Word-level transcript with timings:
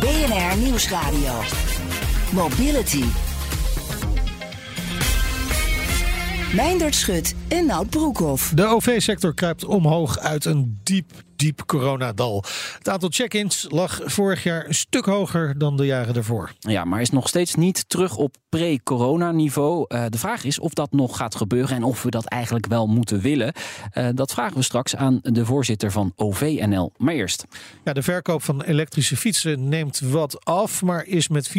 BNR 0.00 0.56
Nieuwsradio. 0.56 1.42
Mobility. 2.32 3.27
Meindert 6.54 6.94
Schut 6.94 7.34
en 7.48 7.66
Nout 7.66 7.90
Broekhoff. 7.90 8.52
De 8.54 8.66
OV-sector 8.66 9.34
kruipt 9.34 9.64
omhoog 9.64 10.18
uit 10.18 10.44
een 10.44 10.78
diep, 10.82 11.10
diep 11.36 11.62
coronadal. 11.66 12.44
Het 12.78 12.88
aantal 12.88 13.08
check-ins 13.12 13.66
lag 13.68 14.00
vorig 14.04 14.42
jaar 14.42 14.66
een 14.66 14.74
stuk 14.74 15.04
hoger 15.04 15.58
dan 15.58 15.76
de 15.76 15.86
jaren 15.86 16.14
daarvoor. 16.14 16.52
Ja, 16.58 16.84
maar 16.84 17.00
is 17.00 17.10
nog 17.10 17.28
steeds 17.28 17.54
niet 17.54 17.88
terug 17.88 18.16
op 18.16 18.36
pre-corona-niveau. 18.48 19.84
Uh, 19.88 20.04
de 20.08 20.18
vraag 20.18 20.44
is 20.44 20.58
of 20.58 20.72
dat 20.72 20.92
nog 20.92 21.16
gaat 21.16 21.34
gebeuren 21.34 21.76
en 21.76 21.82
of 21.82 22.02
we 22.02 22.10
dat 22.10 22.24
eigenlijk 22.24 22.66
wel 22.66 22.86
moeten 22.86 23.20
willen. 23.20 23.52
Uh, 23.94 24.08
dat 24.14 24.32
vragen 24.32 24.56
we 24.56 24.62
straks 24.62 24.96
aan 24.96 25.18
de 25.22 25.44
voorzitter 25.44 25.92
van 25.92 26.12
OVNL. 26.16 26.92
Maar 26.96 27.14
eerst. 27.14 27.44
Ja, 27.84 27.92
de 27.92 28.02
verkoop 28.02 28.42
van 28.42 28.62
elektrische 28.62 29.16
fietsen 29.16 29.68
neemt 29.68 30.00
wat 30.00 30.44
af, 30.44 30.82
maar 30.82 31.06
is 31.06 31.28
met 31.28 31.50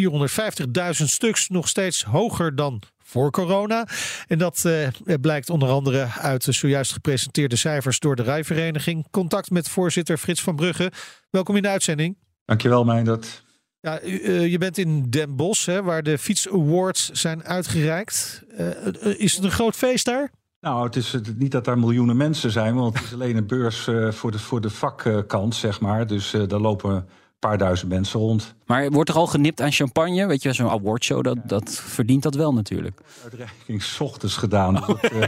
stuks 0.90 1.48
nog 1.48 1.68
steeds 1.68 2.04
hoger 2.04 2.56
dan 2.56 2.82
voor 3.10 3.30
corona. 3.30 3.86
En 4.26 4.38
dat 4.38 4.64
uh, 4.66 4.88
blijkt 5.20 5.50
onder 5.50 5.68
andere 5.68 6.06
uit 6.20 6.44
de 6.44 6.52
zojuist 6.52 6.92
gepresenteerde 6.92 7.56
cijfers 7.56 7.98
door 7.98 8.16
de 8.16 8.22
Rijvereniging. 8.22 9.06
Contact 9.10 9.50
met 9.50 9.68
voorzitter 9.68 10.18
Frits 10.18 10.42
van 10.42 10.56
Brugge. 10.56 10.92
Welkom 11.30 11.56
in 11.56 11.62
de 11.62 11.68
uitzending. 11.68 12.16
Dankjewel, 12.44 12.84
Meindert. 12.84 13.44
Ja, 13.80 14.02
uh, 14.02 14.50
je 14.50 14.58
bent 14.58 14.78
in 14.78 15.10
Den 15.10 15.36
Bosch, 15.36 15.66
hè, 15.66 15.82
waar 15.82 16.02
de 16.02 16.18
Fiets 16.18 16.48
Awards 16.48 17.10
zijn 17.10 17.44
uitgereikt. 17.44 18.44
Uh, 18.58 19.20
is 19.20 19.34
het 19.34 19.44
een 19.44 19.50
groot 19.50 19.74
feest 19.74 20.04
daar? 20.04 20.30
Nou, 20.60 20.84
het 20.84 20.96
is 20.96 21.16
niet 21.36 21.52
dat 21.52 21.64
daar 21.64 21.78
miljoenen 21.78 22.16
mensen 22.16 22.50
zijn, 22.50 22.74
want 22.74 22.94
het 22.94 23.04
is 23.04 23.12
alleen 23.12 23.36
een 23.36 23.46
beurs 23.46 23.88
voor 24.10 24.30
de, 24.30 24.38
voor 24.38 24.60
de 24.60 24.70
vakkant, 24.70 25.54
zeg 25.54 25.80
maar. 25.80 26.06
Dus 26.06 26.30
daar 26.30 26.60
lopen 26.60 27.08
paar 27.40 27.58
duizend 27.58 27.90
mensen 27.90 28.20
rond. 28.20 28.54
Maar 28.66 28.90
wordt 28.90 29.10
er 29.10 29.16
al 29.16 29.26
genipt 29.26 29.60
aan 29.60 29.72
champagne? 29.72 30.26
Weet 30.26 30.42
je, 30.42 30.52
zo'n 30.52 30.68
awardshow, 30.68 31.22
dat, 31.22 31.38
dat 31.44 31.70
verdient 31.70 32.22
dat 32.22 32.34
wel 32.34 32.54
natuurlijk. 32.54 33.00
Uitreiking 33.22 33.82
s 33.82 34.00
ochtends 34.00 34.36
gedaan. 34.36 34.74
dat, 34.74 35.12
uh, 35.12 35.22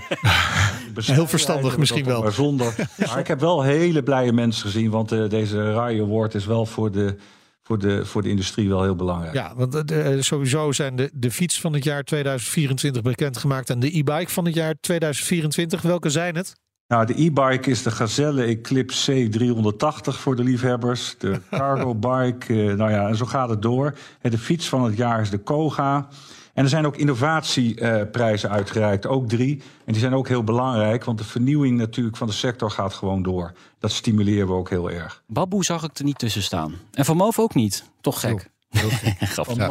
Heel 1.16 1.26
verstandig 1.26 1.78
misschien 1.78 2.04
wel. 2.04 2.22
Maar 2.22 2.32
zonder. 2.32 2.74
Maar 3.06 3.18
ik 3.18 3.26
heb 3.26 3.40
wel 3.40 3.62
hele 3.62 4.02
blije 4.02 4.32
mensen 4.32 4.64
gezien, 4.64 4.90
want 4.90 5.12
uh, 5.12 5.28
deze 5.28 5.72
Rai 5.72 6.00
Award 6.00 6.34
is 6.34 6.46
wel 6.46 6.66
voor 6.66 6.90
de, 6.90 7.16
voor, 7.62 7.78
de, 7.78 8.06
voor 8.06 8.22
de 8.22 8.28
industrie 8.28 8.68
wel 8.68 8.82
heel 8.82 8.96
belangrijk. 8.96 9.34
Ja, 9.34 9.52
want 9.56 9.92
uh, 9.92 10.20
sowieso 10.20 10.72
zijn 10.72 10.96
de, 10.96 11.10
de 11.14 11.30
fiets 11.30 11.60
van 11.60 11.72
het 11.72 11.84
jaar 11.84 12.02
2024 12.02 13.02
bekendgemaakt 13.02 13.70
en 13.70 13.80
de 13.80 13.98
e-bike 13.98 14.32
van 14.32 14.44
het 14.44 14.54
jaar 14.54 14.74
2024. 14.80 15.82
Welke 15.82 16.10
zijn 16.10 16.36
het? 16.36 16.54
Nou, 16.92 17.06
de 17.06 17.22
e-bike 17.22 17.70
is 17.70 17.82
de 17.82 17.90
Gazelle 17.90 18.42
Eclipse 18.42 19.30
C380 19.30 20.18
voor 20.18 20.36
de 20.36 20.42
liefhebbers. 20.42 21.14
De 21.18 21.40
cargo 21.50 21.94
bike, 21.94 22.54
uh, 22.54 22.74
nou 22.74 22.90
ja, 22.90 23.08
en 23.08 23.16
zo 23.16 23.26
gaat 23.26 23.48
het 23.48 23.62
door. 23.62 23.94
De 24.20 24.38
fiets 24.38 24.68
van 24.68 24.84
het 24.84 24.96
jaar 24.96 25.20
is 25.20 25.30
de 25.30 25.38
Koga. 25.38 26.08
En 26.54 26.62
er 26.64 26.68
zijn 26.68 26.86
ook 26.86 26.96
innovatieprijzen 26.96 28.50
uitgereikt, 28.50 29.06
ook 29.06 29.28
drie. 29.28 29.62
En 29.84 29.92
die 29.92 30.00
zijn 30.00 30.14
ook 30.14 30.28
heel 30.28 30.44
belangrijk, 30.44 31.04
want 31.04 31.18
de 31.18 31.24
vernieuwing 31.24 31.78
natuurlijk 31.78 32.16
van 32.16 32.26
de 32.26 32.32
sector 32.32 32.70
gaat 32.70 32.94
gewoon 32.94 33.22
door. 33.22 33.52
Dat 33.78 33.90
stimuleren 33.90 34.46
we 34.46 34.52
ook 34.52 34.70
heel 34.70 34.90
erg. 34.90 35.22
Baboe 35.26 35.64
zag 35.64 35.84
ik 35.84 35.98
er 35.98 36.04
niet 36.04 36.18
tussen 36.18 36.42
staan. 36.42 36.74
En 36.92 37.04
Van 37.04 37.16
Moof 37.16 37.38
ook 37.38 37.54
niet. 37.54 37.84
Toch 38.00 38.20
gek. 38.20 38.50
Grappig. 38.72 39.56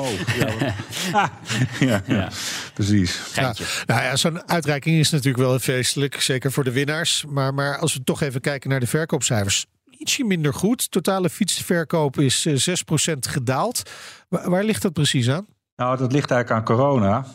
Ja. 1.11 1.31
ja, 1.87 2.01
ja, 2.05 2.29
precies. 2.73 3.21
Ja. 3.35 3.53
Nou 3.85 4.01
ja, 4.01 4.15
zo'n 4.15 4.49
uitreiking 4.49 4.99
is 4.99 5.09
natuurlijk 5.09 5.43
wel 5.43 5.59
feestelijk, 5.59 6.21
zeker 6.21 6.51
voor 6.51 6.63
de 6.63 6.71
winnaars. 6.71 7.25
Maar, 7.27 7.53
maar 7.53 7.77
als 7.77 7.93
we 7.93 8.03
toch 8.03 8.21
even 8.21 8.41
kijken 8.41 8.69
naar 8.69 8.79
de 8.79 8.87
verkoopcijfers. 8.87 9.65
Ietsje 9.89 10.23
minder 10.23 10.53
goed. 10.53 10.91
Totale 10.91 11.29
fietsverkoop 11.29 12.19
is 12.19 12.47
6% 12.47 13.13
gedaald. 13.19 13.89
Waar, 14.29 14.49
waar 14.49 14.63
ligt 14.63 14.81
dat 14.81 14.93
precies 14.93 15.29
aan? 15.29 15.45
Nou, 15.75 15.97
dat 15.97 16.11
ligt 16.11 16.31
eigenlijk 16.31 16.69
aan 16.69 16.75
corona. 16.75 17.25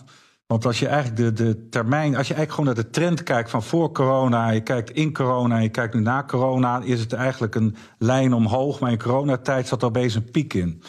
Want 0.46 0.66
als 0.66 0.78
je 0.78 0.86
eigenlijk 0.86 1.36
de, 1.36 1.44
de 1.44 1.68
termijn, 1.68 2.16
als 2.16 2.28
je 2.28 2.34
eigenlijk 2.34 2.50
gewoon 2.50 2.64
naar 2.74 2.84
de 2.84 2.90
trend 2.90 3.22
kijkt 3.22 3.50
van 3.50 3.62
voor 3.62 3.92
corona, 3.92 4.50
je 4.50 4.60
kijkt 4.60 4.90
in 4.90 5.12
corona 5.12 5.56
en 5.56 5.62
je 5.62 5.68
kijkt 5.68 5.94
nu 5.94 6.00
na 6.00 6.24
corona, 6.24 6.80
is 6.84 7.00
het 7.00 7.12
eigenlijk 7.12 7.54
een 7.54 7.76
lijn 7.98 8.32
omhoog. 8.32 8.80
Maar 8.80 8.90
in 8.90 8.98
coronatijd 8.98 9.68
zat 9.68 9.82
er 9.82 9.88
opeens 9.88 10.14
een 10.14 10.30
piek 10.30 10.54
in. 10.54 10.82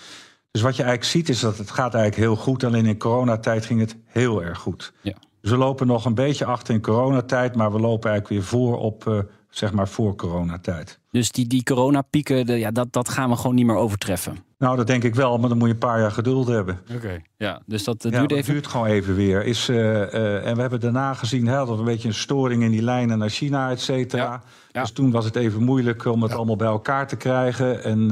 Dus 0.57 0.65
wat 0.65 0.75
je 0.75 0.83
eigenlijk 0.83 1.11
ziet 1.11 1.29
is 1.29 1.39
dat 1.39 1.57
het 1.57 1.71
gaat 1.71 1.93
eigenlijk 1.93 2.23
heel 2.23 2.35
goed. 2.35 2.63
Alleen 2.63 2.85
in 2.85 2.97
coronatijd 2.97 3.65
ging 3.65 3.79
het 3.79 3.97
heel 4.05 4.43
erg 4.43 4.59
goed. 4.59 4.93
Ja. 5.01 5.13
Dus 5.41 5.51
we 5.51 5.57
lopen 5.57 5.87
nog 5.87 6.05
een 6.05 6.13
beetje 6.13 6.45
achter 6.45 6.73
in 6.73 6.81
coronatijd, 6.81 7.55
maar 7.55 7.71
we 7.71 7.79
lopen 7.79 8.09
eigenlijk 8.09 8.41
weer 8.41 8.49
voor 8.49 8.79
op 8.79 9.05
uh, 9.05 9.19
zeg 9.49 9.73
maar 9.73 9.87
voor 9.87 10.15
coronatijd. 10.15 10.99
Dus 11.17 11.31
die, 11.31 11.47
die 11.47 11.63
coronapieken, 11.63 12.45
de, 12.45 12.53
ja, 12.53 12.71
dat, 12.71 12.93
dat 12.93 13.09
gaan 13.09 13.29
we 13.29 13.35
gewoon 13.35 13.55
niet 13.55 13.65
meer 13.65 13.75
overtreffen. 13.75 14.37
Nou, 14.57 14.77
dat 14.77 14.87
denk 14.87 15.03
ik 15.03 15.15
wel, 15.15 15.37
maar 15.37 15.49
dan 15.49 15.57
moet 15.57 15.67
je 15.67 15.73
een 15.73 15.79
paar 15.79 15.99
jaar 15.99 16.11
geduld 16.11 16.47
hebben. 16.47 16.79
Oké, 16.95 17.21
ja, 17.37 17.61
dus 17.65 17.83
dat 17.83 18.05
uh, 18.05 18.11
ja, 18.11 18.17
duurt 18.17 18.31
even. 18.31 18.53
duurt 18.53 18.67
gewoon 18.67 18.87
even 18.87 19.15
weer. 19.15 19.45
Is, 19.45 19.69
uh, 19.69 19.77
uh, 19.77 20.47
en 20.47 20.55
we 20.55 20.61
hebben 20.61 20.79
daarna 20.79 21.13
gezien 21.13 21.47
hè, 21.47 21.65
dat 21.65 21.79
een 21.79 21.85
beetje 21.85 22.07
een 22.07 22.13
storing 22.13 22.63
in 22.63 22.71
die 22.71 22.81
lijnen 22.81 23.17
naar 23.17 23.29
China, 23.29 23.71
et 23.71 23.81
cetera. 23.81 24.23
Ja. 24.23 24.41
Ja. 24.71 24.81
Dus 24.81 24.91
toen 24.91 25.11
was 25.11 25.25
het 25.25 25.35
even 25.35 25.63
moeilijk 25.63 26.05
om 26.05 26.23
het 26.23 26.33
allemaal 26.33 26.55
bij 26.55 26.67
elkaar 26.67 27.07
te 27.07 27.15
krijgen. 27.15 27.83
En, 27.83 28.11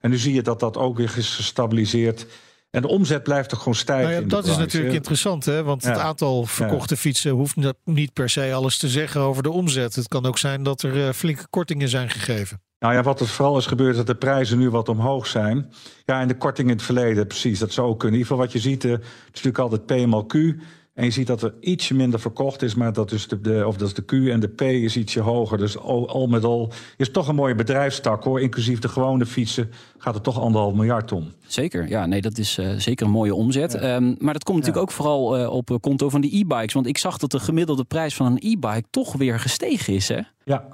en 0.00 0.10
nu 0.10 0.16
zie 0.16 0.34
je 0.34 0.42
dat 0.42 0.60
dat 0.60 0.76
ook 0.76 0.96
weer 0.96 1.12
is 1.16 1.34
gestabiliseerd. 1.34 2.26
En 2.74 2.82
de 2.82 2.88
omzet 2.88 3.22
blijft 3.22 3.48
toch 3.48 3.58
gewoon 3.58 3.74
stijgen. 3.74 4.10
Nou 4.10 4.22
ja, 4.22 4.28
dat 4.28 4.46
is 4.46 4.56
natuurlijk 4.56 4.94
interessant, 4.94 5.44
hè? 5.44 5.62
want 5.62 5.82
ja. 5.82 5.88
het 5.88 5.98
aantal 5.98 6.44
verkochte 6.44 6.96
fietsen 6.96 7.30
hoeft 7.30 7.56
niet 7.84 8.12
per 8.12 8.30
se 8.30 8.52
alles 8.52 8.78
te 8.78 8.88
zeggen 8.88 9.20
over 9.20 9.42
de 9.42 9.50
omzet. 9.50 9.94
Het 9.94 10.08
kan 10.08 10.26
ook 10.26 10.38
zijn 10.38 10.62
dat 10.62 10.82
er 10.82 10.96
uh, 10.96 11.10
flinke 11.10 11.46
kortingen 11.50 11.88
zijn 11.88 12.10
gegeven. 12.10 12.60
Nou 12.78 12.94
ja, 12.94 13.02
wat 13.02 13.20
er 13.20 13.26
vooral 13.26 13.58
is 13.58 13.66
gebeurd, 13.66 13.90
is 13.90 13.96
dat 13.96 14.06
de 14.06 14.14
prijzen 14.14 14.58
nu 14.58 14.70
wat 14.70 14.88
omhoog 14.88 15.26
zijn. 15.26 15.72
Ja, 16.04 16.20
en 16.20 16.28
de 16.28 16.36
korting 16.36 16.68
in 16.68 16.74
het 16.74 16.84
verleden, 16.84 17.26
precies, 17.26 17.58
dat 17.58 17.72
zou 17.72 17.88
ook 17.88 17.98
kunnen. 17.98 18.18
In 18.18 18.24
ieder 18.24 18.36
geval 18.36 18.52
wat 18.52 18.62
je 18.62 18.68
ziet, 18.68 18.84
uh, 18.84 18.92
het 18.92 19.02
is 19.34 19.42
natuurlijk 19.42 19.58
altijd 19.58 19.86
PMLQ. 19.86 20.62
En 20.94 21.04
je 21.04 21.10
ziet 21.10 21.26
dat 21.26 21.42
er 21.42 21.54
ietsje 21.60 21.94
minder 21.94 22.20
verkocht 22.20 22.62
is, 22.62 22.74
maar 22.74 22.92
dat 22.92 23.12
is 23.12 23.28
de, 23.28 23.40
de, 23.40 23.66
of 23.66 23.76
dat 23.76 23.88
is 23.88 23.94
de 23.94 24.04
Q 24.04 24.12
en 24.12 24.40
de 24.40 24.48
P 24.48 24.60
is 24.60 24.96
ietsje 24.96 25.20
hoger. 25.20 25.58
Dus 25.58 25.78
al, 25.78 26.08
al 26.08 26.26
met 26.26 26.44
al 26.44 26.68
is 26.96 27.06
het 27.06 27.12
toch 27.12 27.28
een 27.28 27.34
mooie 27.34 27.54
bedrijfstak 27.54 28.24
hoor. 28.24 28.40
Inclusief 28.40 28.78
de 28.78 28.88
gewone 28.88 29.26
fietsen 29.26 29.70
gaat 29.98 30.14
het 30.14 30.22
toch 30.22 30.40
anderhalf 30.40 30.74
miljard 30.74 31.12
om. 31.12 31.32
Zeker, 31.46 31.88
ja, 31.88 32.06
nee, 32.06 32.20
dat 32.20 32.38
is 32.38 32.58
uh, 32.58 32.72
zeker 32.76 33.06
een 33.06 33.12
mooie 33.12 33.34
omzet. 33.34 33.72
Ja. 33.72 33.94
Um, 33.94 34.16
maar 34.18 34.32
dat 34.32 34.44
komt 34.44 34.58
natuurlijk 34.58 34.76
ja. 34.76 34.80
ook 34.80 34.90
vooral 34.90 35.40
uh, 35.40 35.50
op 35.50 35.78
konto 35.80 36.08
van 36.08 36.20
de 36.20 36.36
e-bikes. 36.36 36.72
Want 36.72 36.86
ik 36.86 36.98
zag 36.98 37.18
dat 37.18 37.30
de 37.30 37.40
gemiddelde 37.40 37.84
prijs 37.84 38.14
van 38.14 38.26
een 38.26 38.38
e-bike 38.40 38.84
toch 38.90 39.12
weer 39.12 39.40
gestegen 39.40 39.94
is, 39.94 40.08
hè? 40.08 40.20
Ja, 40.44 40.68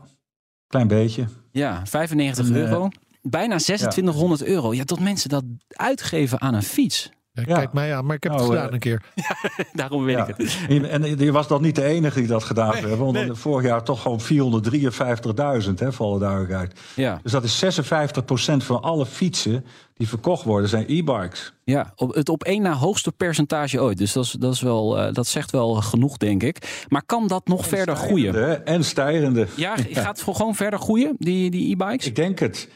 klein 0.67 0.89
beetje. 0.89 1.27
Ja, 1.51 1.87
95 1.87 2.49
en, 2.49 2.57
euro. 2.57 2.83
Uh, 2.83 2.89
Bijna 3.23 3.57
2600 3.57 4.45
euro. 4.45 4.75
Ja, 4.75 4.85
dat 4.85 5.01
mensen 5.01 5.29
dat 5.29 5.45
uitgeven 5.69 6.41
aan 6.41 6.55
een 6.55 6.63
fiets. 6.63 7.11
Ja, 7.41 7.55
ja. 7.55 7.55
Kijk 7.55 7.73
mij 7.73 7.95
aan, 7.95 8.07
maar 8.07 8.17
ik 8.17 8.23
heb 8.23 8.33
nou, 8.33 8.45
het 8.45 8.53
gedaan 8.53 8.69
uh, 8.69 8.73
een 8.73 8.79
keer. 8.79 9.03
Ja, 9.31 9.65
daarom 9.73 10.05
weet 10.05 10.17
ja. 10.17 10.27
ik 10.27 10.37
het. 10.37 10.59
En, 10.69 10.91
en 10.91 11.19
je 11.19 11.33
was 11.33 11.49
dan 11.49 11.63
niet 11.63 11.75
de 11.75 11.85
enige 11.85 12.19
die 12.19 12.29
dat 12.29 12.45
gedaan 12.45 12.73
nee, 12.73 12.85
heeft. 12.85 12.97
Want 12.97 13.13
nee. 13.13 13.33
vorig 13.33 13.67
jaar 13.67 13.83
toch 13.83 14.03
gewoon 14.03 14.21
453.000 14.21 15.75
hè, 15.75 15.93
voor 15.93 16.07
alle 16.07 16.19
duidelijkheid. 16.19 16.81
Ja. 16.95 17.21
Dus 17.23 17.33
dat 17.33 17.45
is 17.45 17.65
56% 17.65 18.57
van 18.57 18.83
alle 18.83 19.07
fietsen 19.07 19.65
die 20.01 20.09
verkocht 20.09 20.45
worden, 20.45 20.69
zijn 20.69 20.85
e-bikes. 20.89 21.53
Ja, 21.65 21.93
op, 21.97 22.15
het 22.15 22.29
op 22.29 22.45
één 22.45 22.63
na 22.63 22.73
hoogste 22.73 23.13
percentage 23.13 23.81
ooit. 23.81 23.99
Dus 23.99 24.13
dat, 24.13 24.25
is, 24.25 24.31
dat, 24.31 24.55
is 24.55 24.61
wel, 24.61 24.99
uh, 24.99 25.13
dat 25.13 25.27
zegt 25.27 25.51
wel 25.51 25.75
genoeg, 25.75 26.17
denk 26.17 26.43
ik. 26.43 26.85
Maar 26.89 27.03
kan 27.07 27.27
dat 27.27 27.47
nog 27.47 27.63
en 27.63 27.69
verder 27.69 27.97
groeien? 27.97 28.67
En 28.67 28.85
stijgende. 28.85 29.47
Ja, 29.55 29.77
gaat 29.91 30.21
het 30.21 30.37
gewoon 30.37 30.55
verder 30.55 30.79
groeien, 30.79 31.15
die, 31.19 31.51
die 31.51 31.73
e-bikes? 31.73 32.07
Ik 32.07 32.17
denk 32.17 32.39
het. 32.39 32.69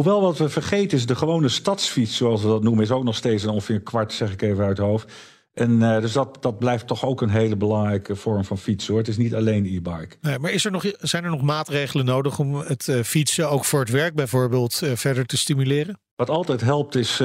Hoewel 0.00 0.20
wat 0.20 0.38
we 0.38 0.48
vergeten 0.48 0.98
is, 0.98 1.06
de 1.06 1.16
gewone 1.16 1.48
stadsfiets, 1.48 2.16
zoals 2.16 2.42
we 2.42 2.48
dat 2.48 2.62
noemen, 2.62 2.82
is 2.82 2.90
ook 2.90 3.04
nog 3.04 3.16
steeds 3.16 3.42
een 3.42 3.50
ongeveer 3.50 3.74
een 3.74 3.82
kwart, 3.82 4.12
zeg 4.12 4.32
ik 4.32 4.42
even 4.42 4.64
uit 4.64 4.76
het 4.76 4.86
hoofd. 4.86 5.12
En 5.52 5.70
uh, 5.70 6.00
dus 6.00 6.12
dat, 6.12 6.36
dat 6.40 6.58
blijft 6.58 6.86
toch 6.86 7.04
ook 7.04 7.20
een 7.20 7.30
hele 7.30 7.56
belangrijke 7.56 8.16
vorm 8.16 8.44
van 8.44 8.58
fietsen 8.58 8.92
hoor. 8.92 9.02
Het 9.02 9.10
is 9.10 9.16
niet 9.16 9.34
alleen 9.34 9.64
e-bike. 9.64 10.16
Nee, 10.20 10.38
maar 10.38 10.50
is 10.50 10.64
er 10.64 10.70
nog, 10.70 10.84
zijn 10.98 11.24
er 11.24 11.30
nog 11.30 11.42
maatregelen 11.42 12.04
nodig 12.04 12.38
om 12.38 12.54
het 12.54 12.86
uh, 12.86 13.02
fietsen, 13.02 13.50
ook 13.50 13.64
voor 13.64 13.80
het 13.80 13.90
werk 13.90 14.14
bijvoorbeeld, 14.14 14.80
uh, 14.84 14.90
verder 14.94 15.26
te 15.26 15.36
stimuleren? 15.36 16.00
Wat 16.16 16.30
altijd 16.30 16.60
helpt 16.60 16.94
is, 16.94 17.16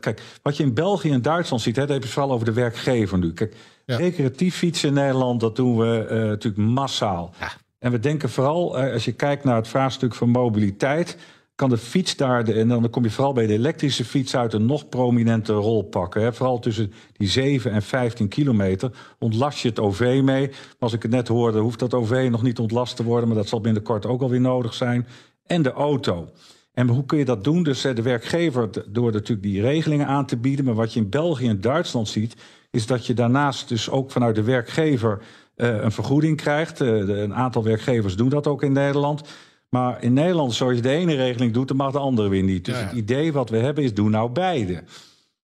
kijk, 0.00 0.22
wat 0.42 0.56
je 0.56 0.62
in 0.62 0.74
België 0.74 1.10
en 1.10 1.22
Duitsland 1.22 1.62
ziet, 1.62 1.76
hè, 1.76 1.82
dat 1.82 1.94
heb 1.94 2.02
je 2.02 2.08
vooral 2.08 2.32
over 2.32 2.46
de 2.46 2.52
werkgever 2.52 3.18
nu. 3.18 3.32
Kijk, 3.32 3.56
ja. 3.86 3.96
recreatief 3.96 4.56
fietsen 4.56 4.88
in 4.88 4.94
Nederland, 4.94 5.40
dat 5.40 5.56
doen 5.56 5.78
we 5.78 6.06
natuurlijk 6.10 6.68
massaal. 6.70 7.34
Ja. 7.40 7.52
En 7.78 7.90
we 7.90 7.98
denken 7.98 8.30
vooral, 8.30 8.78
als 8.78 9.04
je 9.04 9.12
kijkt 9.12 9.44
naar 9.44 9.56
het 9.56 9.68
vraagstuk 9.68 10.14
van 10.14 10.28
mobiliteit, 10.28 11.16
kan 11.54 11.68
de 11.68 11.76
fiets 11.76 12.16
daar, 12.16 12.48
en 12.48 12.68
dan 12.68 12.90
kom 12.90 13.02
je 13.02 13.10
vooral 13.10 13.32
bij 13.32 13.46
de 13.46 13.52
elektrische 13.52 14.04
fiets 14.04 14.36
uit, 14.36 14.52
een 14.52 14.66
nog 14.66 14.88
prominente 14.88 15.52
rol 15.52 15.82
pakken. 15.82 16.22
Hè. 16.22 16.32
Vooral 16.32 16.58
tussen 16.58 16.92
die 17.12 17.28
7 17.28 17.70
en 17.70 17.82
15 17.82 18.28
kilometer 18.28 18.90
ontlast 19.18 19.58
je 19.58 19.68
het 19.68 19.80
OV 19.80 20.20
mee. 20.24 20.46
Maar 20.46 20.56
als 20.78 20.92
ik 20.92 21.02
het 21.02 21.10
net 21.10 21.28
hoorde, 21.28 21.58
hoeft 21.58 21.78
dat 21.78 21.94
OV 21.94 22.28
nog 22.30 22.42
niet 22.42 22.58
ontlast 22.58 22.96
te 22.96 23.04
worden, 23.04 23.28
maar 23.28 23.36
dat 23.36 23.48
zal 23.48 23.60
binnenkort 23.60 24.06
ook 24.06 24.22
alweer 24.22 24.40
nodig 24.40 24.74
zijn. 24.74 25.06
En 25.46 25.62
de 25.62 25.72
auto. 25.72 26.28
En 26.72 26.88
hoe 26.88 27.04
kun 27.04 27.18
je 27.18 27.24
dat 27.24 27.44
doen? 27.44 27.62
Dus 27.62 27.80
de 27.80 28.02
werkgever, 28.02 28.70
door 28.88 29.12
natuurlijk 29.12 29.42
die 29.42 29.60
regelingen 29.60 30.06
aan 30.06 30.26
te 30.26 30.36
bieden. 30.36 30.64
Maar 30.64 30.74
wat 30.74 30.92
je 30.92 31.00
in 31.00 31.10
België 31.10 31.48
en 31.48 31.60
Duitsland 31.60 32.08
ziet, 32.08 32.36
is 32.70 32.86
dat 32.86 33.06
je 33.06 33.14
daarnaast 33.14 33.68
dus 33.68 33.90
ook 33.90 34.10
vanuit 34.10 34.34
de 34.34 34.42
werkgever 34.42 35.22
uh, 35.56 35.82
een 35.82 35.92
vergoeding 35.92 36.36
krijgt. 36.36 36.78
De, 36.78 36.84
een 37.20 37.34
aantal 37.34 37.62
werkgevers 37.62 38.16
doen 38.16 38.28
dat 38.28 38.46
ook 38.46 38.62
in 38.62 38.72
Nederland. 38.72 39.22
Maar 39.74 40.02
in 40.02 40.12
Nederland, 40.12 40.54
zoals 40.54 40.74
je 40.74 40.80
de 40.80 40.90
ene 40.90 41.14
regeling 41.14 41.52
doet, 41.52 41.68
dan 41.68 41.76
mag 41.76 41.92
de 41.92 41.98
andere 41.98 42.28
weer 42.28 42.42
niet. 42.42 42.64
Dus 42.64 42.74
ja, 42.74 42.80
ja. 42.80 42.86
het 42.86 42.96
idee 42.96 43.32
wat 43.32 43.50
we 43.50 43.56
hebben 43.56 43.84
is, 43.84 43.94
doe 43.94 44.08
nou 44.08 44.30
beide. 44.30 44.82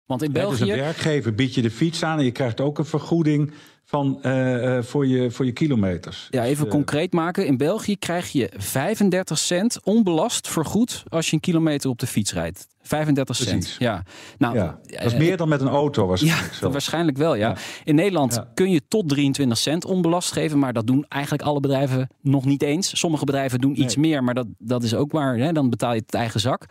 Want 0.06 0.22
in 0.22 0.32
België... 0.32 0.58
Dus 0.58 0.68
een 0.68 0.76
werkgever 0.76 1.34
biedt 1.34 1.54
je 1.54 1.62
de 1.62 1.70
fiets 1.70 2.02
aan 2.02 2.18
en 2.18 2.24
je 2.24 2.30
krijgt 2.30 2.60
ook 2.60 2.78
een 2.78 2.84
vergoeding 2.84 3.52
van, 3.84 4.18
uh, 4.22 4.62
uh, 4.62 4.82
voor, 4.82 5.06
je, 5.06 5.30
voor 5.30 5.44
je 5.44 5.52
kilometers. 5.52 6.28
Ja, 6.30 6.44
even 6.44 6.64
dus, 6.64 6.72
concreet 6.72 7.12
maken. 7.12 7.46
In 7.46 7.56
België 7.56 7.96
krijg 7.96 8.32
je 8.32 8.50
35 8.56 9.38
cent 9.38 9.84
onbelast 9.84 10.48
vergoed 10.48 11.02
als 11.08 11.26
je 11.26 11.34
een 11.34 11.40
kilometer 11.40 11.90
op 11.90 11.98
de 11.98 12.06
fiets 12.06 12.32
rijdt. 12.32 12.66
35 12.90 13.36
cent. 13.36 13.48
Precies. 13.48 13.76
Ja. 13.78 14.02
Nou, 14.38 14.56
ja, 14.56 14.78
dat 14.84 15.04
is 15.04 15.16
meer 15.16 15.36
dan 15.36 15.48
met 15.48 15.60
een 15.60 15.68
auto 15.68 16.06
waarschijnlijk. 16.06 16.54
Ja, 16.60 16.70
waarschijnlijk 16.70 17.16
wel, 17.16 17.34
ja. 17.34 17.48
ja. 17.48 17.56
In 17.84 17.94
Nederland 17.94 18.34
ja. 18.34 18.50
kun 18.54 18.70
je 18.70 18.82
tot 18.88 19.08
23 19.08 19.58
cent 19.58 19.84
onbelast 19.84 20.32
geven, 20.32 20.58
maar 20.58 20.72
dat 20.72 20.86
doen 20.86 21.04
eigenlijk 21.08 21.42
alle 21.42 21.60
bedrijven 21.60 22.08
nog 22.20 22.44
niet 22.44 22.62
eens. 22.62 22.98
Sommige 22.98 23.24
bedrijven 23.24 23.58
doen 23.58 23.80
iets 23.80 23.96
nee. 23.96 24.10
meer, 24.10 24.24
maar 24.24 24.34
dat, 24.34 24.46
dat 24.58 24.82
is 24.82 24.94
ook 24.94 25.12
maar, 25.12 25.36
hè, 25.36 25.52
dan 25.52 25.70
betaal 25.70 25.92
je 25.92 26.00
het 26.00 26.14
eigen 26.14 26.40
zak. 26.40 26.64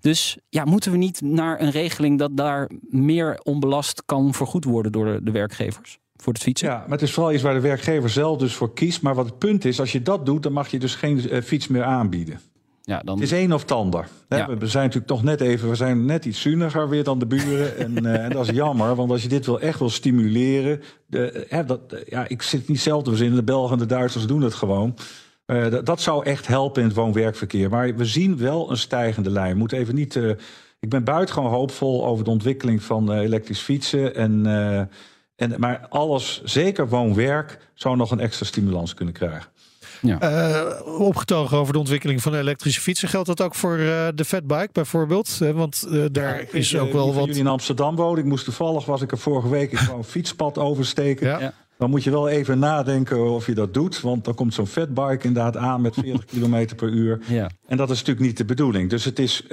Dus 0.00 0.38
ja, 0.48 0.64
moeten 0.64 0.90
we 0.90 0.96
niet 0.96 1.20
naar 1.20 1.60
een 1.60 1.70
regeling 1.70 2.18
dat 2.18 2.36
daar 2.36 2.70
meer 2.88 3.40
onbelast 3.42 4.02
kan 4.06 4.34
vergoed 4.34 4.64
worden 4.64 4.92
door 4.92 5.04
de, 5.04 5.20
de 5.22 5.30
werkgevers? 5.30 6.00
voor 6.22 6.32
het 6.32 6.42
fietsen. 6.42 6.68
Ja, 6.68 6.78
maar 6.78 6.98
het 6.98 7.02
is 7.02 7.12
vooral 7.12 7.32
iets 7.32 7.42
waar 7.42 7.54
de 7.54 7.60
werkgever 7.60 8.10
zelf 8.10 8.38
dus 8.38 8.54
voor 8.54 8.74
kiest. 8.74 9.02
Maar 9.02 9.14
wat 9.14 9.26
het 9.26 9.38
punt 9.38 9.64
is, 9.64 9.80
als 9.80 9.92
je 9.92 10.02
dat 10.02 10.26
doet, 10.26 10.42
dan 10.42 10.52
mag 10.52 10.68
je 10.68 10.78
dus 10.78 10.94
geen 10.94 11.34
uh, 11.34 11.42
fiets 11.42 11.68
meer 11.68 11.82
aanbieden. 11.82 12.40
Ja, 12.84 13.00
dan... 13.04 13.14
Het 13.14 13.24
is 13.24 13.32
één 13.32 13.52
of 13.52 13.60
het 13.60 13.72
ander. 13.72 14.08
Ja. 14.28 14.56
We 14.56 14.66
zijn 14.66 14.84
natuurlijk 14.84 15.12
toch 15.12 15.22
net 15.22 15.40
even, 15.40 15.68
we 15.68 15.74
zijn 15.74 16.04
net 16.04 16.24
iets 16.24 16.40
zuniger 16.40 16.88
weer 16.88 17.04
dan 17.04 17.18
de 17.18 17.26
buren. 17.26 17.76
en, 17.84 18.04
uh, 18.04 18.24
en, 18.24 18.30
dat 18.30 18.48
is 18.48 18.54
jammer, 18.54 18.94
want 18.94 19.10
als 19.10 19.22
je 19.22 19.28
dit 19.28 19.46
wil 19.46 19.60
echt 19.60 19.78
wil 19.78 19.90
stimuleren. 19.90 20.82
De, 21.06 21.46
hè, 21.48 21.64
dat, 21.64 21.80
ja, 22.06 22.28
ik 22.28 22.42
zit 22.42 22.68
niet 22.68 22.80
zelf 22.80 23.02
te 23.02 23.10
verzinnen, 23.10 23.36
de 23.36 23.44
Belgen 23.44 23.72
en 23.72 23.78
de 23.78 23.86
Duitsers 23.86 24.26
doen 24.26 24.42
het 24.42 24.54
gewoon. 24.54 24.96
Uh, 25.46 25.70
dat, 25.70 25.86
dat, 25.86 26.00
zou 26.00 26.24
echt 26.24 26.46
helpen 26.46 26.82
in 26.82 26.88
het 26.88 26.96
woon-werkverkeer. 26.96 27.70
Maar 27.70 27.96
we 27.96 28.04
zien 28.04 28.38
wel 28.38 28.70
een 28.70 28.76
stijgende 28.76 29.30
lijn. 29.30 29.56
Moet 29.56 29.72
even 29.72 29.94
niet. 29.94 30.14
Uh, 30.14 30.30
ik 30.80 30.88
ben 30.88 31.04
buitengewoon 31.04 31.50
hoopvol 31.50 32.06
over 32.06 32.24
de 32.24 32.30
ontwikkeling 32.30 32.82
van 32.82 33.12
elektrisch 33.12 33.60
fietsen. 33.60 34.14
En, 34.14 34.46
en, 35.36 35.54
maar 35.58 35.86
alles, 35.88 36.42
zeker 36.44 36.88
woon-werk, 36.88 37.58
zou 37.74 37.96
nog 37.96 38.10
een 38.10 38.20
extra 38.20 38.46
stimulans 38.46 38.94
kunnen 38.94 39.14
krijgen. 39.14 39.50
Ja. 40.02 40.18
Uh, 40.22 41.00
opgetogen 41.00 41.58
over 41.58 41.72
de 41.72 41.78
ontwikkeling 41.78 42.22
van 42.22 42.32
de 42.32 42.38
elektrische 42.38 42.80
fietsen. 42.80 43.08
Geldt 43.08 43.26
dat 43.26 43.40
ook 43.40 43.54
voor 43.54 43.78
uh, 43.78 44.08
de 44.14 44.24
fatbike 44.24 44.68
bijvoorbeeld? 44.72 45.38
Uh, 45.42 45.50
want 45.50 45.86
daar 46.12 46.40
ja, 46.40 46.46
is 46.52 46.76
ook 46.76 46.92
wel 46.92 47.14
wat... 47.14 47.24
jullie 47.24 47.40
in 47.40 47.46
Amsterdam 47.46 47.96
wonen. 47.96 48.18
Ik 48.18 48.24
moest 48.24 48.44
toevallig, 48.44 48.84
was 48.84 49.02
ik 49.02 49.10
er 49.10 49.18
vorige 49.18 49.48
week, 49.48 49.76
gewoon 49.76 49.98
een 49.98 50.04
fietspad 50.16 50.58
oversteken. 50.58 51.26
Ja. 51.26 51.40
Ja. 51.40 51.52
Dan 51.78 51.90
moet 51.90 52.04
je 52.04 52.10
wel 52.10 52.28
even 52.28 52.58
nadenken 52.58 53.30
of 53.30 53.46
je 53.46 53.54
dat 53.54 53.74
doet. 53.74 54.00
Want 54.00 54.24
dan 54.24 54.34
komt 54.34 54.54
zo'n 54.54 54.66
fatbike 54.66 55.26
inderdaad 55.26 55.56
aan 55.56 55.80
met 55.80 55.94
40 56.02 56.24
km 56.24 56.74
per 56.76 56.88
uur. 56.88 57.20
Ja. 57.26 57.50
En 57.66 57.76
dat 57.76 57.90
is 57.90 57.98
natuurlijk 57.98 58.26
niet 58.26 58.36
de 58.36 58.44
bedoeling. 58.44 58.90
Dus 58.90 59.04
het 59.04 59.18
is, 59.18 59.46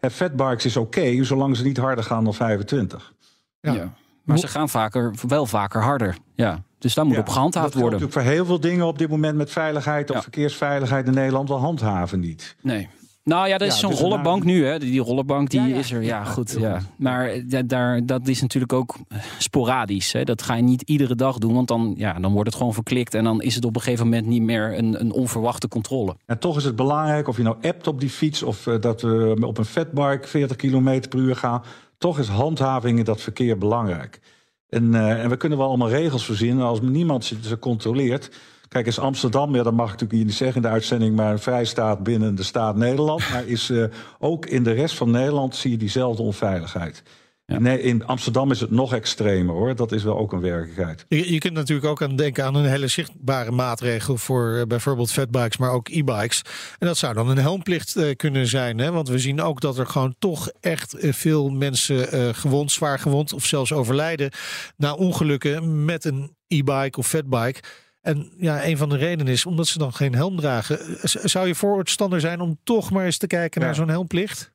fatbikes 0.00 0.64
is 0.64 0.76
oké, 0.76 0.98
okay, 0.98 1.24
zolang 1.24 1.56
ze 1.56 1.62
niet 1.62 1.76
harder 1.76 2.04
gaan 2.04 2.24
dan 2.24 2.34
25. 2.34 3.12
Ja. 3.60 3.94
Maar 4.24 4.38
ze 4.38 4.48
gaan 4.48 4.68
vaker, 4.68 5.14
wel 5.28 5.46
vaker 5.46 5.82
harder. 5.82 6.16
Ja. 6.34 6.62
Dus 6.78 6.94
daar 6.94 7.04
moet 7.04 7.14
ja, 7.14 7.20
op 7.20 7.28
gehandhaafd 7.28 7.72
dat 7.72 7.82
worden. 7.82 8.00
natuurlijk 8.00 8.26
voor 8.26 8.34
heel 8.34 8.46
veel 8.46 8.60
dingen 8.60 8.86
op 8.86 8.98
dit 8.98 9.08
moment 9.08 9.36
met 9.36 9.50
veiligheid 9.50 10.10
of 10.10 10.16
ja. 10.16 10.22
verkeersveiligheid 10.22 11.06
in 11.06 11.14
Nederland 11.14 11.48
wel 11.48 11.58
handhaven 11.58 12.20
niet. 12.20 12.56
Nee. 12.60 12.88
Nou 13.24 13.48
ja, 13.48 13.58
dat 13.58 13.68
is 13.68 13.74
ja, 13.74 13.80
zo'n 13.80 13.90
dus 13.90 14.00
rollerbank 14.00 14.44
nu. 14.44 14.66
Hè. 14.66 14.78
Die 14.78 15.00
rollerbank 15.00 15.50
die 15.50 15.74
is 15.74 15.92
er. 15.92 16.02
Ja, 16.02 16.24
goed. 16.24 16.56
Ja. 16.58 16.80
Maar 16.96 17.32
daar, 17.66 18.06
dat 18.06 18.28
is 18.28 18.40
natuurlijk 18.40 18.72
ook 18.72 18.96
sporadisch. 19.38 20.12
Hè. 20.12 20.24
Dat 20.24 20.42
ga 20.42 20.54
je 20.54 20.62
niet 20.62 20.82
iedere 20.82 21.14
dag 21.14 21.38
doen. 21.38 21.54
Want 21.54 21.68
dan, 21.68 21.94
ja, 21.96 22.12
dan 22.12 22.32
wordt 22.32 22.48
het 22.48 22.56
gewoon 22.58 22.74
verklikt. 22.74 23.14
En 23.14 23.24
dan 23.24 23.42
is 23.42 23.54
het 23.54 23.64
op 23.64 23.76
een 23.76 23.82
gegeven 23.82 24.04
moment 24.04 24.26
niet 24.26 24.42
meer 24.42 24.78
een, 24.78 25.00
een 25.00 25.12
onverwachte 25.12 25.68
controle. 25.68 26.16
En 26.26 26.38
toch 26.38 26.56
is 26.56 26.64
het 26.64 26.76
belangrijk 26.76 27.28
of 27.28 27.36
je 27.36 27.42
nou 27.42 27.56
appt 27.62 27.86
op 27.86 28.00
die 28.00 28.10
fiets. 28.10 28.42
Of 28.42 28.66
uh, 28.66 28.80
dat 28.80 29.02
we 29.02 29.36
op 29.40 29.58
een 29.58 29.64
fatbike 29.64 30.28
40 30.28 30.56
km 30.56 31.02
per 31.08 31.18
uur 31.18 31.36
gaan. 31.36 31.62
Toch 31.98 32.18
is 32.18 32.28
handhaving 32.28 32.98
in 32.98 33.04
dat 33.04 33.20
verkeer 33.20 33.58
belangrijk. 33.58 34.20
En, 34.68 34.92
uh, 34.92 35.22
en, 35.22 35.30
we 35.30 35.36
kunnen 35.36 35.58
wel 35.58 35.68
allemaal 35.68 35.88
regels 35.88 36.24
verzinnen 36.24 36.66
als 36.66 36.80
niemand 36.80 37.24
ze 37.40 37.58
controleert. 37.58 38.30
Kijk, 38.74 38.86
is 38.86 38.98
Amsterdam, 38.98 39.54
ja, 39.54 39.62
dat 39.62 39.72
mag 39.72 39.84
ik 39.84 39.90
natuurlijk 39.90 40.18
hier 40.18 40.24
niet 40.24 40.34
zeggen 40.34 40.56
in 40.56 40.62
de 40.62 40.68
uitzending, 40.68 41.16
maar 41.16 41.32
een 41.32 41.38
vrijstaat 41.38 42.02
binnen 42.02 42.34
de 42.34 42.42
staat 42.42 42.76
Nederland. 42.76 43.28
Maar 43.32 43.46
is 43.46 43.70
uh, 43.70 43.84
ook 44.18 44.46
in 44.46 44.62
de 44.62 44.72
rest 44.72 44.96
van 44.96 45.10
Nederland 45.10 45.56
zie 45.56 45.70
je 45.70 45.76
diezelfde 45.76 46.22
onveiligheid. 46.22 47.02
Ja. 47.46 47.58
Nee, 47.58 47.80
in 47.80 48.06
Amsterdam 48.06 48.50
is 48.50 48.60
het 48.60 48.70
nog 48.70 48.94
extremer 48.94 49.54
hoor. 49.54 49.74
Dat 49.74 49.92
is 49.92 50.02
wel 50.02 50.18
ook 50.18 50.32
een 50.32 50.40
werkelijkheid. 50.40 51.06
Je, 51.08 51.32
je, 51.32 51.38
kunt 51.38 51.54
natuurlijk 51.54 51.88
ook 51.88 52.02
aan 52.02 52.16
denken 52.16 52.44
aan 52.44 52.54
een 52.54 52.64
hele 52.64 52.88
zichtbare 52.88 53.50
maatregel 53.50 54.16
voor 54.16 54.54
uh, 54.56 54.62
bijvoorbeeld 54.62 55.12
fatbikes, 55.12 55.56
maar 55.56 55.70
ook 55.70 55.88
e-bikes. 55.88 56.42
En 56.78 56.86
dat 56.86 56.96
zou 56.96 57.14
dan 57.14 57.28
een 57.28 57.38
helmplicht 57.38 57.96
uh, 57.96 58.16
kunnen 58.16 58.46
zijn. 58.46 58.78
Hè? 58.78 58.90
Want 58.92 59.08
we 59.08 59.18
zien 59.18 59.40
ook 59.40 59.60
dat 59.60 59.78
er 59.78 59.86
gewoon 59.86 60.14
toch 60.18 60.50
echt 60.60 60.96
veel 60.98 61.48
mensen 61.50 62.34
gewond, 62.34 62.72
zwaar 62.72 62.98
gewond 62.98 63.32
of 63.32 63.44
zelfs 63.44 63.72
overlijden 63.72 64.30
na 64.76 64.94
ongelukken 64.94 65.84
met 65.84 66.04
een 66.04 66.36
e-bike 66.48 66.98
of 66.98 67.08
fatbike. 67.08 67.60
En 68.04 68.30
ja, 68.38 68.64
een 68.64 68.76
van 68.76 68.88
de 68.88 68.96
redenen 68.96 69.32
is 69.32 69.46
omdat 69.46 69.66
ze 69.66 69.78
dan 69.78 69.92
geen 69.92 70.14
helm 70.14 70.36
dragen. 70.36 70.78
Zou 71.02 71.46
je 71.46 71.54
voorstander 71.54 72.20
zijn 72.20 72.40
om 72.40 72.58
toch 72.64 72.90
maar 72.90 73.04
eens 73.04 73.18
te 73.18 73.26
kijken 73.26 73.60
ja. 73.60 73.66
naar 73.66 73.76
zo'n 73.76 73.88
helmplicht? 73.88 74.52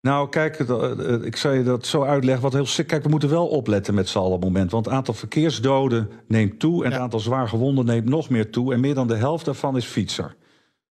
Nou, 0.00 0.28
kijk, 0.28 0.58
ik 1.24 1.36
zou 1.36 1.54
je 1.56 1.62
dat 1.62 1.86
zo 1.86 2.02
uitleggen. 2.02 2.42
Wat 2.42 2.52
heel 2.52 2.84
Kijk, 2.86 3.02
we 3.02 3.08
moeten 3.08 3.28
wel 3.28 3.46
opletten 3.46 3.94
met 3.94 4.08
z'n 4.08 4.18
allen 4.18 4.32
op 4.32 4.42
het 4.42 4.52
moment. 4.52 4.70
Want 4.70 4.84
het 4.84 4.94
aantal 4.94 5.14
verkeersdoden 5.14 6.10
neemt 6.28 6.58
toe. 6.58 6.84
En 6.84 6.92
het 6.92 7.00
aantal 7.00 7.20
zwaar 7.20 7.48
gewonden 7.48 7.84
neemt 7.84 8.08
nog 8.08 8.28
meer 8.28 8.50
toe. 8.50 8.72
En 8.72 8.80
meer 8.80 8.94
dan 8.94 9.08
de 9.08 9.16
helft 9.16 9.44
daarvan 9.44 9.76
is 9.76 9.84
fietser. 9.84 10.36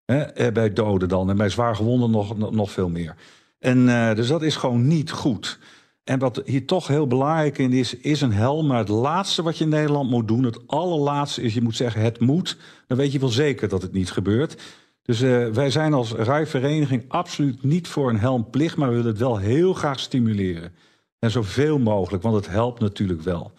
He, 0.06 0.52
bij 0.52 0.74
doden 0.74 1.10
dan. 1.10 1.30
En 1.30 1.38
bij 1.38 1.50
zwaar 1.50 1.76
gewonden 1.76 2.12
nog, 2.12 2.52
nog 2.52 2.72
veel 2.72 2.90
meer. 2.90 3.16
En 3.60 3.78
uh, 3.78 4.16
dus 4.16 4.28
dat 4.28 4.42
is 4.42 4.56
gewoon 4.56 4.88
niet 4.88 5.12
goed. 5.12 5.60
En 6.12 6.20
wat 6.20 6.42
hier 6.46 6.66
toch 6.66 6.88
heel 6.88 7.08
belangrijk 7.08 7.58
in 7.58 7.74
is, 7.74 7.98
is 7.98 8.22
een 8.22 8.34
helm. 8.34 8.68
Maar 8.68 8.78
het 8.78 8.90
laatste 8.90 9.44
wat 9.44 9.58
je 9.58 9.64
in 9.64 9.70
Nederland 9.70 10.10
moet 10.10 10.28
doen, 10.28 10.44
het 10.44 10.68
allerlaatste 10.68 11.42
is, 11.42 11.54
je 11.54 11.62
moet 11.62 11.76
zeggen 11.76 12.02
het 12.02 12.20
moet. 12.20 12.58
Dan 12.88 12.98
weet 12.98 13.12
je 13.12 13.20
wel 13.20 13.30
zeker 13.30 13.68
dat 13.70 13.82
het 13.82 13.94
niet 13.94 14.12
gebeurt. 14.12 14.62
Dus 15.02 15.22
uh, 15.22 15.48
wij 15.48 15.70
zijn 15.70 15.94
als 15.94 16.12
rijvereniging 16.12 17.06
absoluut 17.08 17.64
niet 17.64 17.88
voor 17.88 18.10
een 18.10 18.20
helmplicht, 18.20 18.78
maar 18.78 18.90
we 18.90 18.96
willen 18.96 19.10
het 19.10 19.20
wel 19.20 19.38
heel 19.38 19.74
graag 19.74 20.00
stimuleren. 20.00 20.74
En 21.20 21.32
zoveel 21.32 21.80
mogelijk, 21.80 22.24
want 22.24 22.36
het 22.36 22.48
helpt 22.48 22.80
natuurlijk 22.80 23.22
wel. 23.22 23.52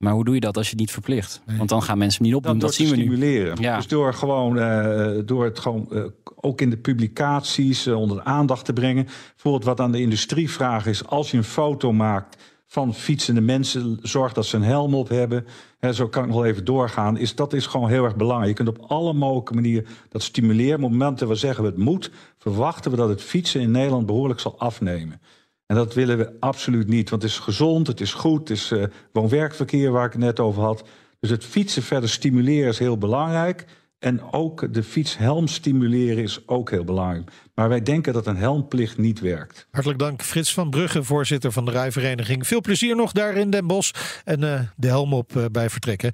Maar 0.00 0.12
hoe 0.12 0.24
doe 0.24 0.34
je 0.34 0.40
dat 0.40 0.56
als 0.56 0.64
je 0.64 0.70
het 0.70 0.80
niet 0.80 0.90
verplicht? 0.90 1.42
Want 1.56 1.68
dan 1.68 1.82
gaan 1.82 1.98
mensen 1.98 2.22
niet 2.22 2.34
opdoen. 2.34 2.52
Dat, 2.52 2.60
dat 2.60 2.74
zien 2.74 2.88
we 2.88 2.94
stimuleren. 2.94 3.56
nu. 3.58 3.64
Ja. 3.64 3.76
Dus 3.76 3.86
door 3.86 4.14
gewoon, 4.14 4.56
uh, 4.56 5.18
door 5.24 5.44
het 5.44 5.58
gewoon 5.58 5.86
uh, 5.90 6.04
ook 6.34 6.60
in 6.60 6.70
de 6.70 6.76
publicaties 6.76 7.86
uh, 7.86 7.96
onder 7.96 8.16
de 8.16 8.24
aandacht 8.24 8.64
te 8.64 8.72
brengen. 8.72 9.04
Bijvoorbeeld 9.04 9.64
wat 9.64 9.80
aan 9.80 9.92
de 9.92 10.00
industrie 10.00 10.50
vraag 10.50 10.86
is: 10.86 11.06
als 11.06 11.30
je 11.30 11.36
een 11.36 11.44
foto 11.44 11.92
maakt 11.92 12.36
van 12.66 12.94
fietsende 12.94 13.40
mensen, 13.40 13.98
zorg 14.02 14.32
dat 14.32 14.46
ze 14.46 14.56
een 14.56 14.62
helm 14.62 14.94
op 14.94 15.08
hebben. 15.08 15.46
He, 15.78 15.92
zo 15.92 16.08
kan 16.08 16.24
ik 16.24 16.30
nog 16.30 16.44
even 16.44 16.64
doorgaan. 16.64 17.16
Is, 17.16 17.34
dat 17.34 17.52
is 17.52 17.66
gewoon 17.66 17.88
heel 17.88 18.04
erg 18.04 18.16
belangrijk. 18.16 18.58
Je 18.58 18.64
kunt 18.64 18.78
op 18.78 18.90
alle 18.90 19.12
mogelijke 19.12 19.54
manieren 19.54 19.86
dat 20.08 20.22
stimuleren. 20.22 20.74
Op 20.74 20.80
het 20.80 20.90
moment 20.90 21.18
dat 21.18 21.28
we 21.28 21.34
zeggen 21.34 21.64
we 21.64 21.70
het 21.70 21.78
moet, 21.78 22.10
verwachten 22.38 22.90
we 22.90 22.96
dat 22.96 23.08
het 23.08 23.22
fietsen 23.22 23.60
in 23.60 23.70
Nederland 23.70 24.06
behoorlijk 24.06 24.40
zal 24.40 24.58
afnemen. 24.58 25.20
En 25.70 25.76
dat 25.76 25.94
willen 25.94 26.18
we 26.18 26.32
absoluut 26.40 26.88
niet, 26.88 27.10
want 27.10 27.22
het 27.22 27.30
is 27.30 27.38
gezond, 27.38 27.86
het 27.86 28.00
is 28.00 28.12
goed, 28.12 28.38
het 28.38 28.50
is 28.50 28.70
uh, 28.70 28.84
woon-werkverkeer 29.12 29.90
waar 29.90 30.06
ik 30.06 30.12
het 30.12 30.20
net 30.20 30.40
over 30.40 30.62
had. 30.62 30.88
Dus 31.20 31.30
het 31.30 31.44
fietsen 31.44 31.82
verder 31.82 32.08
stimuleren 32.08 32.68
is 32.68 32.78
heel 32.78 32.98
belangrijk. 32.98 33.64
En 33.98 34.32
ook 34.32 34.74
de 34.74 34.82
fietshelm 34.82 35.46
stimuleren 35.46 36.22
is 36.22 36.48
ook 36.48 36.70
heel 36.70 36.84
belangrijk. 36.84 37.30
Maar 37.54 37.68
wij 37.68 37.82
denken 37.82 38.12
dat 38.12 38.26
een 38.26 38.36
helmplicht 38.36 38.98
niet 38.98 39.20
werkt. 39.20 39.66
Hartelijk 39.70 40.00
dank 40.00 40.22
Frits 40.22 40.54
van 40.54 40.70
Brugge, 40.70 41.04
voorzitter 41.04 41.52
van 41.52 41.64
de 41.64 41.70
Rijvereniging. 41.70 42.46
Veel 42.46 42.60
plezier 42.60 42.96
nog 42.96 43.12
daar 43.12 43.36
in 43.36 43.50
Den 43.50 43.66
Bosch. 43.66 44.20
En 44.24 44.42
uh, 44.42 44.60
de 44.76 44.86
helm 44.86 45.14
op 45.14 45.32
uh, 45.36 45.44
bij 45.52 45.70
vertrekken. 45.70 46.12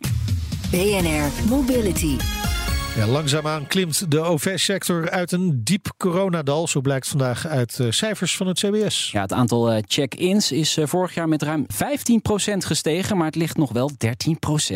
BNR 0.70 1.48
Mobility. 1.48 2.16
Ja, 2.98 3.06
langzaamaan 3.06 3.66
klimt 3.66 4.10
de 4.10 4.20
OV-sector 4.20 5.10
uit 5.10 5.32
een 5.32 5.64
diep 5.64 5.92
coronadal. 5.96 6.68
Zo 6.68 6.80
blijkt 6.80 7.08
vandaag 7.08 7.46
uit 7.46 7.78
uh, 7.78 7.90
cijfers 7.90 8.36
van 8.36 8.46
het 8.46 8.58
CBS. 8.58 9.10
Ja, 9.10 9.20
het 9.20 9.32
aantal 9.32 9.72
uh, 9.72 9.78
check-ins 9.86 10.52
is 10.52 10.78
uh, 10.78 10.86
vorig 10.86 11.14
jaar 11.14 11.28
met 11.28 11.42
ruim 11.42 11.66
15% 11.72 11.76
gestegen. 12.58 13.16
Maar 13.16 13.26
het 13.26 13.34
ligt 13.34 13.56
nog 13.56 13.72
wel 13.72 13.90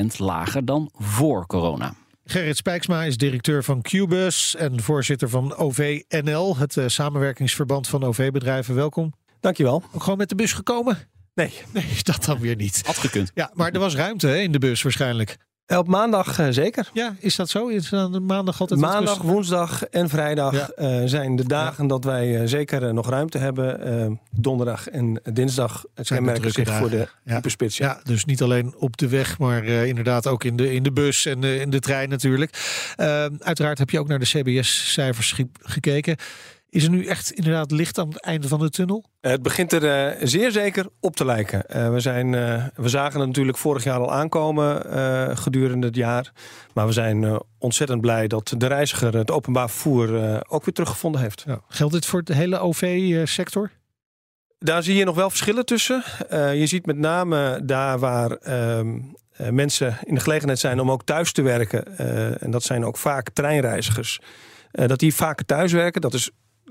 13% 0.00 0.06
lager 0.16 0.64
dan 0.64 0.90
voor 0.94 1.46
corona. 1.46 1.94
Gerrit 2.24 2.56
Spijksma 2.56 3.04
is 3.04 3.16
directeur 3.16 3.64
van 3.64 3.82
Qbus 3.82 4.56
en 4.56 4.82
voorzitter 4.82 5.28
van 5.28 5.56
OVNL, 5.56 6.56
het 6.56 6.76
uh, 6.76 6.84
samenwerkingsverband 6.86 7.88
van 7.88 8.04
OV-bedrijven. 8.04 8.74
Welkom. 8.74 9.12
Dankjewel. 9.40 9.82
Ook 9.92 10.02
gewoon 10.02 10.18
met 10.18 10.28
de 10.28 10.34
bus 10.34 10.52
gekomen? 10.52 10.98
Nee. 11.34 11.52
Nee, 11.72 11.86
dat 12.02 12.24
dan 12.24 12.38
weer 12.38 12.56
niet. 12.56 12.82
Had 12.86 12.98
gekund. 12.98 13.30
Ja, 13.34 13.50
maar 13.54 13.72
er 13.72 13.80
was 13.80 13.94
ruimte 13.94 14.26
hè, 14.26 14.36
in 14.36 14.52
de 14.52 14.58
bus 14.58 14.82
waarschijnlijk. 14.82 15.36
Op 15.78 15.88
maandag 15.88 16.40
uh, 16.40 16.46
zeker. 16.50 16.90
Ja, 16.92 17.14
is 17.18 17.36
dat 17.36 17.48
zo? 17.48 17.68
Is 17.68 17.88
dan 17.88 18.26
maandag 18.26 18.60
altijd 18.60 18.80
Maandag, 18.80 19.22
woensdag 19.22 19.84
en 19.84 20.08
vrijdag 20.08 20.52
ja. 20.52 21.00
uh, 21.00 21.08
zijn 21.08 21.36
de 21.36 21.46
dagen 21.46 21.82
ja. 21.82 21.88
dat 21.88 22.04
wij 22.04 22.40
uh, 22.40 22.46
zeker 22.46 22.94
nog 22.94 23.10
ruimte 23.10 23.38
hebben. 23.38 24.20
donderdag 24.30 24.88
en 24.88 25.20
dinsdag 25.32 25.84
kenmerken 26.04 26.50
zich 26.50 26.72
voor 26.72 26.90
de 26.90 27.08
ja. 27.24 27.34
hyperspits. 27.34 27.76
Ja. 27.76 28.00
dus 28.02 28.24
niet 28.24 28.42
alleen 28.42 28.74
op 28.76 28.96
de 28.96 29.08
weg, 29.08 29.38
maar 29.38 29.64
inderdaad 29.64 30.26
ook 30.26 30.44
in 30.44 30.56
de, 30.56 30.74
in 30.74 30.82
de 30.82 30.92
bus 30.92 31.26
en 31.26 31.44
in 31.44 31.70
de 31.70 31.80
trein 31.80 32.08
natuurlijk. 32.08 32.56
uiteraard 33.38 33.78
heb 33.78 33.90
je 33.90 33.98
ook 33.98 34.08
naar 34.08 34.18
de 34.18 34.24
CBS-cijfers 34.24 35.32
ge 35.32 35.48
gekeken. 35.60 36.16
Is 36.72 36.84
er 36.84 36.90
nu 36.90 37.04
echt 37.04 37.30
inderdaad 37.30 37.70
licht 37.70 37.98
aan 37.98 38.08
het 38.08 38.20
einde 38.20 38.48
van 38.48 38.58
de 38.58 38.70
tunnel? 38.70 39.04
Het 39.20 39.42
begint 39.42 39.72
er 39.72 40.14
uh, 40.16 40.26
zeer 40.26 40.50
zeker 40.50 40.86
op 41.00 41.16
te 41.16 41.24
lijken. 41.24 41.64
Uh, 41.76 41.90
we, 41.90 42.00
zijn, 42.00 42.32
uh, 42.32 42.66
we 42.74 42.88
zagen 42.88 43.18
het 43.18 43.28
natuurlijk 43.28 43.58
vorig 43.58 43.84
jaar 43.84 43.98
al 43.98 44.12
aankomen 44.12 45.36
gedurende 45.38 45.86
het 45.86 45.96
jaar. 45.96 46.32
Maar 46.74 46.86
we 46.86 46.92
zijn 46.92 47.42
ontzettend 47.58 48.00
blij 48.00 48.26
dat 48.26 48.54
de 48.56 48.66
reiziger 48.66 49.16
het 49.16 49.30
openbaar 49.30 49.70
vervoer 49.70 50.42
ook 50.48 50.64
weer 50.64 50.74
teruggevonden 50.74 51.20
heeft. 51.20 51.44
Ja. 51.46 51.60
Geldt 51.68 51.92
dit 51.92 52.06
voor 52.06 52.22
de 52.24 52.34
hele 52.34 52.58
OV-sector? 52.58 53.70
Daar 54.58 54.82
zie 54.82 54.96
je 54.96 55.04
nog 55.04 55.16
wel 55.16 55.30
verschillen 55.30 55.66
tussen. 55.66 56.02
je 56.30 56.66
ziet 56.66 56.86
met 56.86 56.98
name 56.98 57.60
daar 57.64 57.98
waar 57.98 58.30
ehm, 58.30 58.98
mensen 59.50 59.98
in 60.04 60.14
de 60.14 60.20
gelegenheid 60.20 60.58
zijn 60.58 60.80
om 60.80 60.90
ook 60.90 61.04
thuis 61.04 61.32
te 61.32 61.42
werken. 61.42 61.98
en 62.40 62.50
dat 62.50 62.62
zijn 62.62 62.84
ook 62.84 62.96
vaak 62.96 63.30
treinreizigers. 63.30 64.20
dat 64.70 64.98
die 64.98 65.14
vaker 65.14 65.44
thuis 65.46 65.72
werken. 65.72 66.00
Dat 66.00 66.14
is 66.14 66.30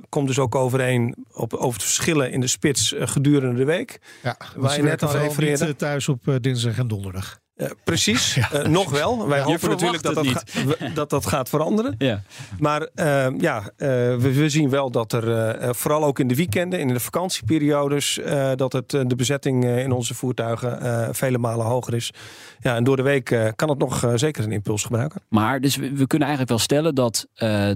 komt 0.10 0.28
dus 0.28 0.40
ook 0.40 0.56
overeen 0.56 1.26
op, 1.32 1.54
over 1.54 1.74
het 1.74 1.84
verschillen 1.84 2.32
in 2.32 2.40
de 2.40 2.48
spits 2.48 2.94
uh, 2.94 3.08
gedurende 3.08 3.56
de 3.56 3.66
week. 3.66 4.00
Ja, 4.24 4.38
waar 4.56 4.76
je 4.76 4.84
net 4.84 5.04
al 5.04 5.12
refereerde. 5.12 5.68
Uh, 5.68 5.74
thuis 5.74 6.10
op 6.10 6.28
uh, 6.28 6.36
dinsdag 6.42 6.78
en 6.78 6.88
donderdag. 6.88 7.41
Uh, 7.56 7.68
precies, 7.84 8.34
ja. 8.36 8.50
uh, 8.54 8.66
nog 8.66 8.90
wel. 8.90 9.28
Wij 9.28 9.42
hopen 9.42 9.70
natuurlijk 9.70 10.04
dat 10.04 10.16
dat, 10.16 10.26
het 10.26 10.44
ga, 10.46 10.90
dat 10.94 11.10
dat 11.10 11.26
gaat 11.26 11.50
veranderen. 11.50 11.96
Ja. 11.98 12.22
Maar 12.60 12.82
uh, 12.82 13.28
ja, 13.38 13.72
we, 13.78 14.34
we, 14.34 14.50
zien 14.50 14.70
wel 14.70 14.92
dat 14.92 15.14
er 15.14 15.76
vooral 15.76 16.04
ook 16.04 16.20
in 16.20 16.28
de 16.28 16.36
weekenden, 16.36 16.80
in 16.80 16.88
de 16.88 17.00
vakantieperiodes, 17.00 18.20
dat 18.56 18.74
het, 18.74 18.90
de 18.90 19.16
bezetting 19.16 19.66
in 19.66 19.92
onze 19.92 20.14
voertuigen 20.14 21.16
vele 21.16 21.38
malen 21.38 21.66
hoger 21.66 21.94
is. 21.94 22.12
Ja, 22.60 22.76
en 22.76 22.84
door 22.84 22.96
de 22.96 23.02
week 23.02 23.54
kan 23.56 23.70
het 23.70 23.78
nog 23.78 24.12
zeker 24.16 24.44
een 24.44 24.52
impuls 24.52 24.84
gebruiken. 24.84 25.22
Maar 25.30 25.62
dus 25.62 25.76
we, 25.76 25.92
we 25.92 26.08
kunnen 26.08 26.28
eigenlijk 26.28 26.50
wel 26.50 26.60
stellen 26.60 26.96
dat 26.96 27.28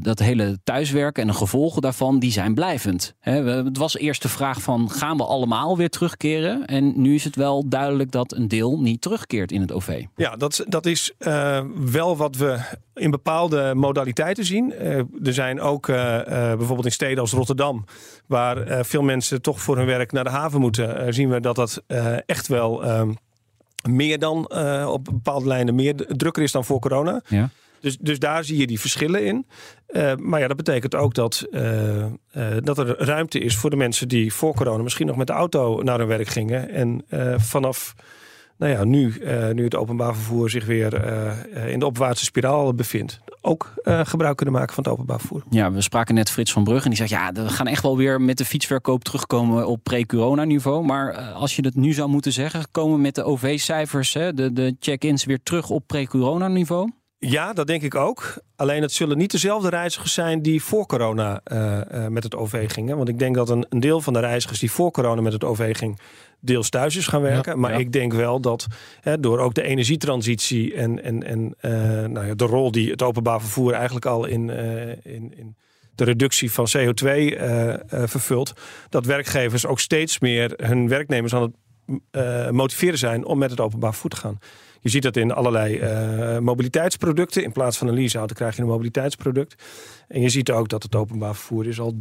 dat 0.02 0.20
hele 0.20 0.58
thuiswerken 0.64 1.22
en 1.22 1.28
de 1.28 1.34
gevolgen 1.34 1.82
daarvan, 1.82 2.20
die 2.20 2.32
zijn 2.32 2.54
blijvend. 2.54 3.14
Hè, 3.20 3.44
we, 3.44 3.52
het 3.52 3.78
was 3.78 3.98
eerst 3.98 4.22
de 4.22 4.30
vraag 4.30 4.62
van, 4.62 4.90
gaan 4.90 5.18
we 5.18 5.26
allemaal 5.26 5.78
weer 5.78 5.90
terugkeren? 5.90 6.66
En 6.66 7.02
nu 7.02 7.16
is 7.16 7.24
het 7.24 7.36
wel 7.36 7.70
duidelijk 7.70 8.12
dat 8.12 8.34
een 8.34 8.48
deel 8.48 8.80
niet 8.80 9.02
terugkeert 9.02 9.52
in 9.52 9.62
het 9.68 9.78
OV. 9.78 10.04
Ja, 10.16 10.36
dat, 10.36 10.66
dat 10.68 10.86
is 10.86 11.12
uh, 11.20 11.64
wel 11.92 12.18
wat 12.18 12.36
we 12.36 12.60
in 12.94 13.12
bepaalde 13.12 13.74
modaliteiten 13.76 14.46
zien. 14.46 14.74
Uh, 14.82 14.98
er 14.98 15.34
zijn 15.34 15.62
ook 15.62 15.88
uh, 15.88 15.96
bijvoorbeeld 16.28 16.86
in 16.86 16.92
steden 16.92 17.20
als 17.20 17.32
Rotterdam, 17.32 17.86
waar 18.26 18.86
veel 18.86 19.02
mensen 19.02 19.42
toch 19.42 19.62
voor 19.62 19.78
hun 19.78 19.86
werk 19.86 20.12
naar 20.12 20.24
de 20.24 20.30
haven 20.30 20.60
moeten, 20.60 21.14
zien 21.14 21.30
we 21.30 21.40
dat 21.40 21.56
dat 21.56 21.84
echt 22.26 22.48
wel 22.48 22.84
ehm, 22.84 23.14
meer 23.90 24.20
dan 24.20 24.52
op 24.88 25.04
bepaalde 25.04 25.48
lijnen 25.48 25.76
meer 25.76 25.96
drukker 25.96 26.44
is 26.44 26.52
dan 26.52 26.66
voor 26.66 26.80
corona. 26.80 27.22
Ja. 27.28 27.50
Dus, 27.86 27.98
dus 27.98 28.20
daar 28.20 28.44
zie 28.44 28.58
je 28.58 28.68
die 28.68 28.80
verschillen 28.80 29.26
in. 29.26 29.46
Uh, 29.90 30.16
maar 30.16 30.40
ja, 30.40 30.48
dat 30.48 30.58
betekent 30.58 30.96
ook 30.96 31.14
dat, 31.14 31.48
uh, 31.52 31.98
uh, 31.98 32.06
dat 32.60 32.78
er 32.78 32.98
ruimte 32.98 33.40
is 33.40 33.56
voor 33.56 33.70
de 33.70 33.76
mensen 33.76 34.08
die 34.08 34.34
voor 34.34 34.54
corona 34.54 34.84
misschien 34.84 35.08
nog 35.08 35.16
met 35.16 35.28
de 35.28 35.34
auto 35.34 35.82
naar 35.82 35.98
hun 35.98 36.08
werk 36.08 36.28
gingen. 36.28 36.70
En 36.70 37.06
vanaf 37.40 37.96
nou 38.58 38.72
ja, 38.72 38.84
nu, 38.84 39.14
uh, 39.22 39.50
nu 39.50 39.64
het 39.64 39.76
openbaar 39.76 40.14
vervoer 40.14 40.50
zich 40.50 40.66
weer 40.66 41.06
uh, 41.06 41.72
in 41.72 41.80
de 41.80 41.86
opwaartse 41.86 42.26
spiraal 42.26 42.74
bevindt, 42.74 43.20
ook 43.42 43.74
uh, 43.84 44.00
gebruik 44.04 44.36
kunnen 44.36 44.56
maken 44.56 44.74
van 44.74 44.84
het 44.84 44.94
openbaar 44.94 45.20
vervoer. 45.20 45.44
Ja, 45.50 45.72
we 45.72 45.82
spraken 45.82 46.16
net 46.16 46.32
Frits 46.32 46.52
van 46.52 46.64
Brugge 46.64 46.84
en 46.84 46.90
die 46.90 46.98
zegt 46.98 47.10
ja, 47.10 47.32
we 47.32 47.50
gaan 47.50 47.68
echt 47.68 47.84
wel 47.84 47.98
weer 47.98 48.22
met 48.22 48.38
de 48.38 48.46
fietsverkoop 48.46 49.04
terugkomen 49.04 49.68
op 49.68 49.84
pre-corona 49.84 50.44
niveau. 50.44 50.86
Maar 50.86 51.18
als 51.18 51.56
je 51.56 51.66
het 51.66 51.76
nu 51.76 51.94
zou 51.94 52.10
moeten 52.10 52.32
zeggen, 52.32 52.66
komen 52.72 53.02
met 53.02 53.16
de 53.16 53.24
OV-cijfers, 53.24 54.12
de, 54.12 54.50
de 54.54 54.76
check-ins 54.80 55.26
weer 55.26 55.40
terug 55.44 55.70
op 55.70 55.88
pre-corona 55.88 56.48
niveau? 56.48 56.92
Ja, 57.20 57.54
dat 57.54 57.68
denk 57.68 57.82
ik 57.82 57.96
ook. 57.96 58.38
Alleen 58.56 58.82
het 58.82 58.92
zullen 58.92 59.18
niet 59.18 59.32
dezelfde 59.32 59.70
reizigers 59.70 60.14
zijn 60.14 60.42
die 60.42 60.64
voor 60.64 60.86
corona 60.86 61.42
uh, 61.52 61.80
uh, 61.94 62.08
met 62.08 62.24
het 62.24 62.36
OV 62.36 62.72
gingen. 62.72 62.98
Want 62.98 63.10
ik 63.10 63.20
denk 63.20 63.36
dat 63.36 63.50
een, 63.50 63.66
een, 63.70 63.80
deel 63.80 64.02
van 64.02 64.14
de 64.14 64.20
reizigers 64.20 64.60
die 64.60 64.72
voor 64.72 64.92
corona 64.92 65.22
met 65.22 65.34
het 65.34 65.44
OV 65.44 65.78
ging, 65.78 66.00
deels 66.46 66.70
thuis 66.70 66.96
is 66.96 67.08
gaan 67.08 67.22
werken. 67.22 67.52
Ja, 67.52 67.60
maar 67.60 67.72
ja. 67.72 67.78
ik 67.78 67.92
denk 67.92 68.14
wel 68.14 68.40
dat 68.40 68.68
hè, 69.02 69.20
door 69.20 69.40
ook 69.40 69.54
de 69.54 69.64
energietransitie 69.64 70.74
en, 70.74 71.04
en, 71.04 71.24
en 71.24 71.56
uh, 71.62 71.72
nou 72.08 72.26
ja, 72.26 72.34
de 72.34 72.46
rol 72.46 72.72
die 72.72 72.92
het 72.92 73.02
openbaar 73.02 73.40
vervoer 73.42 73.74
eigenlijk 73.74 74.06
al 74.06 74.26
in, 74.26 74.50
in, 75.04 75.34
in 75.38 75.56
de 75.96 76.04
reductie 76.04 76.52
van 76.52 76.68
CO2 76.78 77.12
vervult, 77.90 78.54
dat 78.90 79.06
werkgevers 79.06 79.66
ook 79.66 79.80
steeds 79.80 80.20
meer 80.20 80.54
hun 80.56 80.88
werknemers 80.88 81.36
aan 81.36 81.54
het 82.12 82.52
motiveren 82.52 82.98
zijn 82.98 83.26
om 83.26 83.38
met 83.38 83.50
het 83.50 83.60
openbaar 83.60 83.92
vervoer 83.92 84.10
te 84.10 84.16
gaan. 84.16 84.40
Je 84.86 84.92
ziet 84.92 85.04
dat 85.04 85.18
in 85.18 85.32
allerlei 85.32 85.80
uh, 85.80 86.40
mobiliteitsproducten. 86.40 87.44
In 87.44 87.52
plaats 87.52 87.78
van 87.78 87.88
een 87.88 87.94
leaseauto 87.94 88.34
krijg 88.34 88.56
je 88.56 88.62
een 88.62 88.68
mobiliteitsproduct. 88.68 89.64
En 90.08 90.22
je 90.22 90.30
ziet 90.30 90.52
ook 90.52 90.70
dat 90.70 90.84
het 90.84 90.96
openbaar 90.96 91.36
vervoer 91.36 91.68
is 91.68 91.80
al 91.80 91.94
30% 91.94 91.98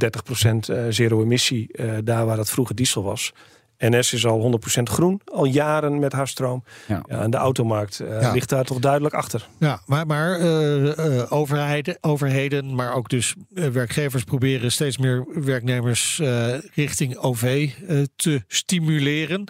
uh, 0.70 0.84
zero 0.88 1.22
emissie. 1.22 1.68
Uh, 1.72 1.92
daar 2.04 2.26
waar 2.26 2.38
het 2.38 2.50
vroeger 2.50 2.74
diesel 2.74 3.02
was. 3.02 3.32
NS 3.78 4.12
is 4.12 4.26
al 4.26 4.60
100% 4.78 4.82
groen, 4.82 5.20
al 5.24 5.44
jaren 5.44 5.98
met 5.98 6.12
haar 6.12 6.28
stroom. 6.28 6.64
Ja. 6.86 7.04
ja 7.08 7.20
en 7.20 7.30
de 7.30 7.36
automarkt 7.36 8.00
uh, 8.00 8.20
ja. 8.20 8.32
ligt 8.32 8.48
daar 8.48 8.64
toch 8.64 8.78
duidelijk 8.78 9.14
achter. 9.14 9.48
Ja, 9.58 9.82
maar, 9.86 10.06
maar 10.06 10.40
uh, 10.40 10.82
uh, 10.82 11.32
overheden, 11.32 11.98
overheden, 12.00 12.74
maar 12.74 12.94
ook 12.94 13.08
dus 13.08 13.34
werkgevers 13.48 14.24
proberen 14.24 14.72
steeds 14.72 14.98
meer 14.98 15.26
werknemers 15.44 16.22
richting 16.74 17.16
OV 17.16 17.70
te 18.16 18.42
stimuleren. 18.46 19.48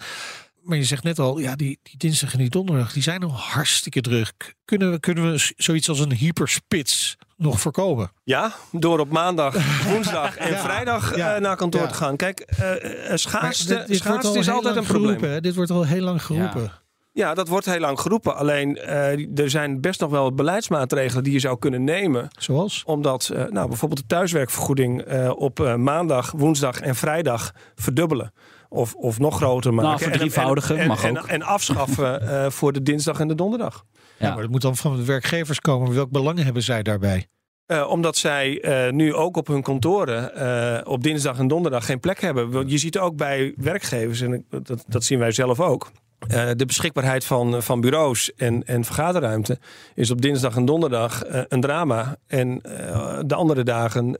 Maar 0.65 0.77
je 0.77 0.85
zegt 0.85 1.03
net 1.03 1.19
al, 1.19 1.39
ja, 1.39 1.57
die, 1.57 1.79
die 1.83 1.97
dinsdag 1.97 2.33
en 2.33 2.39
die 2.39 2.51
donderdag, 2.51 2.93
die 2.93 3.03
zijn 3.03 3.23
al 3.23 3.33
hartstikke 3.33 4.01
druk. 4.01 4.55
Kunnen 4.65 4.91
we, 4.91 5.01
kunnen 5.01 5.33
we 5.33 5.53
zoiets 5.57 5.89
als 5.89 6.01
een 6.01 6.13
hyperspits 6.13 7.17
nog 7.37 7.61
voorkomen? 7.61 8.11
Ja, 8.25 8.53
door 8.71 8.99
op 8.99 9.11
maandag, 9.11 9.55
woensdag 9.91 10.37
en 10.37 10.51
ja, 10.51 10.59
vrijdag 10.59 11.17
ja, 11.17 11.35
uh, 11.35 11.41
naar 11.41 11.57
kantoor 11.57 11.81
ja. 11.81 11.87
te 11.87 11.95
gaan. 11.95 12.17
Kijk, 12.17 12.55
uh, 12.61 13.17
schaarste, 13.17 13.85
dit, 13.87 13.97
schaarste 13.97 14.39
is 14.39 14.51
altijd 14.51 14.77
een 14.77 14.85
probleem. 14.85 15.19
Geroepen, 15.19 15.43
dit 15.43 15.55
wordt 15.55 15.71
al 15.71 15.85
heel 15.87 16.03
lang 16.03 16.23
geroepen. 16.23 16.73
Ja, 17.15 17.35
dat 17.35 17.49
wordt 17.49 17.67
heel 17.67 17.81
lang 17.81 18.01
geroepen. 18.01 18.37
Alleen 18.37 18.77
uh, 18.77 19.39
er 19.39 19.51
zijn 19.51 19.81
best 19.81 20.01
nog 20.01 20.11
wel 20.11 20.35
beleidsmaatregelen 20.35 21.25
die 21.25 21.33
je 21.33 21.39
zou 21.39 21.59
kunnen 21.59 21.85
nemen. 21.85 22.29
Zoals? 22.39 22.83
Omdat 22.87 23.31
uh, 23.33 23.45
nou, 23.45 23.69
bijvoorbeeld 23.69 24.01
de 24.01 24.07
thuiswerkvergoeding 24.07 25.13
uh, 25.13 25.31
op 25.37 25.59
maandag, 25.77 26.31
woensdag 26.31 26.81
en 26.81 26.95
vrijdag 26.95 27.53
verdubbelen. 27.75 28.33
Of, 28.69 28.95
of 28.95 29.19
nog 29.19 29.37
groter 29.37 29.75
maken. 29.75 29.91
Nou, 29.91 30.03
verdrievoudigen 30.03 30.75
en, 30.75 30.83
en, 30.83 30.89
mag 30.89 31.07
ook. 31.07 31.27
En, 31.27 31.43
afschaffen 31.43 32.53
voor 32.53 32.73
de 32.73 32.83
dinsdag 32.83 33.21
en 33.21 33.29
de 33.29 33.35
donderdag. 33.35 33.85
Ja. 34.19 34.27
ja, 34.27 34.33
maar 34.33 34.43
dat 34.43 34.51
moet 34.51 34.63
dan 34.63 34.77
van 34.77 34.97
de 34.97 35.05
werkgevers 35.05 35.61
komen. 35.61 35.95
Welk 35.95 36.11
belangen 36.11 36.45
hebben 36.45 36.63
zij 36.63 36.83
daarbij? 36.83 37.27
Uh, 37.67 37.91
omdat 37.91 38.17
zij 38.17 38.65
uh, 38.87 38.93
nu 38.93 39.15
ook 39.15 39.37
op 39.37 39.47
hun 39.47 39.63
kantoren 39.63 40.33
uh, 40.37 40.93
op 40.93 41.03
dinsdag 41.03 41.39
en 41.39 41.49
donderdag 41.49 41.85
geen 41.85 42.01
plek 42.01 42.21
hebben. 42.21 42.51
Want 42.51 42.71
je 42.71 42.79
ziet 42.79 42.99
ook 42.99 43.17
bij 43.17 43.55
werkgevers, 43.57 44.21
en 44.21 44.47
dat, 44.49 44.85
dat 44.89 45.05
zien 45.05 45.19
wij 45.19 45.33
zelf 45.33 45.61
ook. 45.61 45.91
Uh, 46.31 46.51
de 46.57 46.67
beschikbaarheid 46.67 47.25
van, 47.25 47.63
van 47.63 47.81
bureaus 47.81 48.35
en, 48.37 48.65
en 48.65 48.85
vergaderruimte 48.85 49.59
is 49.95 50.11
op 50.11 50.23
dinsdag 50.23 50.57
en 50.57 50.65
donderdag 50.65 51.27
uh, 51.27 51.41
een 51.49 51.61
drama. 51.61 52.17
En 52.27 52.61
uh, 52.67 53.19
de 53.27 53.35
andere 53.35 53.63
dagen 53.63 54.19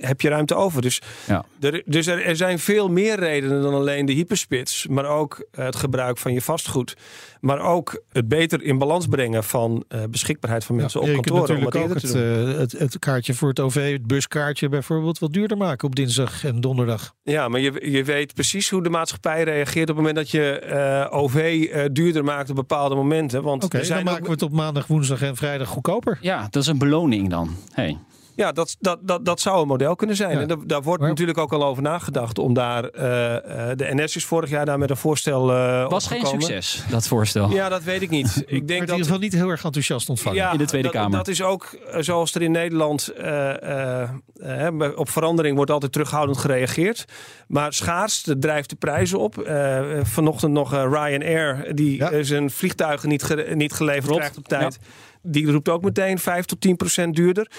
heb 0.00 0.20
je 0.20 0.28
ruimte 0.28 0.54
over. 0.54 0.82
Dus, 0.82 1.00
ja. 1.26 1.44
er, 1.60 1.82
dus 1.84 2.06
er, 2.06 2.24
er, 2.24 2.36
zijn 2.36 2.58
veel 2.58 2.88
meer 2.88 3.18
redenen 3.18 3.62
dan 3.62 3.74
alleen 3.74 4.06
de 4.06 4.12
hyperspits. 4.12 4.86
Maar 4.86 5.04
ook 5.04 5.46
het 5.50 5.76
gebruik 5.76 6.18
van 6.18 6.32
je 6.32 6.42
vastgoed. 6.42 6.96
Maar 7.40 7.60
ook 7.60 8.02
het 8.12 8.28
beter 8.28 8.62
in 8.62 8.78
balans 8.78 9.06
brengen 9.06 9.44
van 9.44 9.84
beschikbaarheid 10.10 10.64
van 10.64 10.76
mensen 10.76 11.00
ja, 11.00 11.06
op 11.06 11.14
kantoor. 11.14 11.40
Je 11.40 11.44
kunt 11.46 11.72
natuurlijk 11.72 11.90
ook 11.90 12.02
het, 12.02 12.58
het, 12.58 12.72
het, 12.78 12.98
kaartje 12.98 13.34
voor 13.34 13.48
het 13.48 13.60
OV, 13.60 13.92
het 13.92 14.06
buskaartje 14.06 14.68
bijvoorbeeld, 14.68 15.18
wat 15.18 15.32
duurder 15.32 15.56
maken 15.56 15.88
op 15.88 15.94
dinsdag 15.94 16.44
en 16.44 16.60
donderdag. 16.60 17.14
Ja, 17.22 17.48
maar 17.48 17.60
je, 17.60 17.90
je 17.90 18.04
weet 18.04 18.34
precies 18.34 18.70
hoe 18.70 18.82
de 18.82 18.90
maatschappij 18.90 19.42
reageert 19.42 19.90
op 19.90 19.96
het 19.96 20.04
moment 20.04 20.16
dat 20.16 20.30
je 20.30 20.70
OV 21.10 21.34
uh, 21.34 21.84
duurder 21.92 22.24
maakt 22.24 22.50
op 22.50 22.56
bepaalde 22.56 22.94
momenten. 22.94 23.42
Want 23.42 23.64
Oké, 23.64 23.76
okay, 23.76 23.88
dan 23.88 24.04
maken 24.04 24.20
ook... 24.20 24.26
we 24.26 24.32
het 24.32 24.42
op 24.42 24.52
maandag, 24.52 24.86
woensdag 24.86 25.22
en 25.22 25.36
vrijdag 25.36 25.68
goedkoper. 25.68 26.18
Ja, 26.20 26.46
dat 26.50 26.62
is 26.62 26.68
een 26.68 26.78
beloning 26.78 27.30
dan. 27.30 27.56
Hey. 27.72 27.98
Ja, 28.36 28.52
dat, 28.52 28.76
dat, 28.80 28.98
dat, 29.02 29.24
dat 29.24 29.40
zou 29.40 29.60
een 29.62 29.66
model 29.68 29.96
kunnen 29.96 30.16
zijn. 30.16 30.32
Ja. 30.34 30.40
En 30.40 30.48
daar, 30.48 30.56
daar 30.66 30.82
wordt 30.82 31.00
Maar- 31.00 31.08
natuurlijk 31.08 31.38
ook 31.38 31.52
al 31.52 31.64
over 31.64 31.82
nagedacht 31.82 32.38
om 32.38 32.54
daar. 32.54 32.84
eh, 32.84 33.70
eh, 33.70 33.76
de 33.76 33.88
NS 33.94 34.16
is 34.16 34.24
vorig 34.24 34.50
jaar 34.50 34.64
daar 34.66 34.78
met 34.78 34.90
een 34.90 34.96
voorstel. 34.96 35.52
eh 35.52 35.88
Was 35.88 36.06
geen 36.06 36.26
succes, 36.26 36.82
dat 36.90 37.06
voorstel. 37.08 37.50
Ja, 37.50 37.68
dat 37.68 37.82
weet 37.82 38.02
ik 38.02 38.10
niet. 38.10 38.36
Ik 38.46 38.48
denk 38.48 38.60
in 38.60 38.68
ieder 38.70 38.86
dat. 38.86 38.98
geval 38.98 39.18
niet 39.18 39.32
heel 39.32 39.48
erg 39.48 39.64
enthousiast 39.64 40.08
ontvangen. 40.08 40.52
in 40.52 40.58
de 40.58 40.64
Tweede 40.64 40.88
dat, 40.88 40.96
Kamer. 40.96 41.16
Dat 41.16 41.28
is 41.28 41.42
ook 41.42 41.76
zoals 41.98 42.34
er 42.34 42.42
in 42.42 42.50
Nederland 42.50 43.08
eh, 43.08 44.02
eh, 44.02 44.66
eh, 44.66 44.98
op 44.98 45.08
verandering 45.10 45.56
wordt 45.56 45.70
altijd 45.70 45.92
terughoudend 45.92 46.38
gereageerd. 46.38 47.04
Maar 47.48 47.72
schaars, 47.72 48.22
dat 48.22 48.40
drijft 48.40 48.70
de 48.70 48.76
prijzen 48.76 49.18
op. 49.18 49.38
Eh, 49.38 49.80
vanochtend 50.02 50.52
nog 50.52 50.72
Ryanair, 50.72 51.74
die 51.74 51.96
Ja. 51.96 52.22
zijn 52.22 52.50
vliegtuigen 52.50 53.08
niet, 53.08 53.22
ge- 53.22 53.52
niet 53.54 53.72
geleverd 53.72 54.04
Klopt. 54.06 54.18
krijgt 54.18 54.38
op 54.38 54.48
tijd. 54.48 54.78
Die 55.22 55.50
roept 55.50 55.68
ook 55.68 55.82
meteen 55.82 56.18
5 56.18 56.44
tot 56.44 56.60
10 56.60 56.76
procent 56.76 57.14
duurder. 57.16 57.50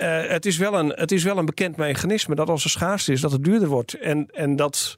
Eh, 0.00 0.26
het, 0.26 0.46
is 0.46 0.56
wel 0.56 0.74
een, 0.78 0.92
het 0.94 1.12
is 1.12 1.24
wel 1.24 1.38
een 1.38 1.44
bekend 1.44 1.76
mechanisme 1.76 2.34
dat 2.34 2.48
als 2.48 2.64
er 2.64 2.70
schaarste 2.70 3.12
is, 3.12 3.20
dat 3.20 3.32
het 3.32 3.44
duurder 3.44 3.68
wordt. 3.68 3.94
En, 3.94 4.26
en 4.30 4.56
dat, 4.56 4.96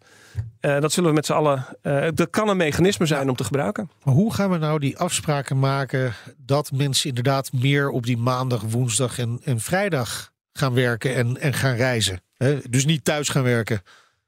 eh, 0.60 0.80
dat 0.80 0.92
zullen 0.92 1.08
we 1.08 1.14
met 1.14 1.26
z'n 1.26 1.32
allen. 1.32 1.66
eh, 1.82 2.08
dat 2.14 2.30
kan 2.30 2.48
een 2.48 2.56
mechanisme 2.56 3.06
zijn 3.06 3.28
om 3.28 3.36
te 3.36 3.44
gebruiken. 3.44 3.90
Maar 4.04 4.14
hoe 4.14 4.34
gaan 4.34 4.50
we 4.50 4.58
nou 4.58 4.78
die 4.78 4.98
afspraken 4.98 5.58
maken 5.58 6.12
dat 6.36 6.72
mensen 6.72 7.08
inderdaad 7.08 7.52
meer 7.52 7.90
op 7.90 8.06
die 8.06 8.16
maandag, 8.16 8.62
woensdag 8.62 9.18
en, 9.18 9.40
en 9.44 9.60
vrijdag 9.60 10.32
gaan 10.52 10.74
werken 10.74 11.14
en, 11.14 11.40
en 11.40 11.52
gaan 11.52 11.74
reizen? 11.74 12.20
Hè? 12.36 12.58
Dus 12.70 12.84
niet 12.84 13.04
thuis 13.04 13.28
gaan 13.28 13.42
werken. 13.42 13.82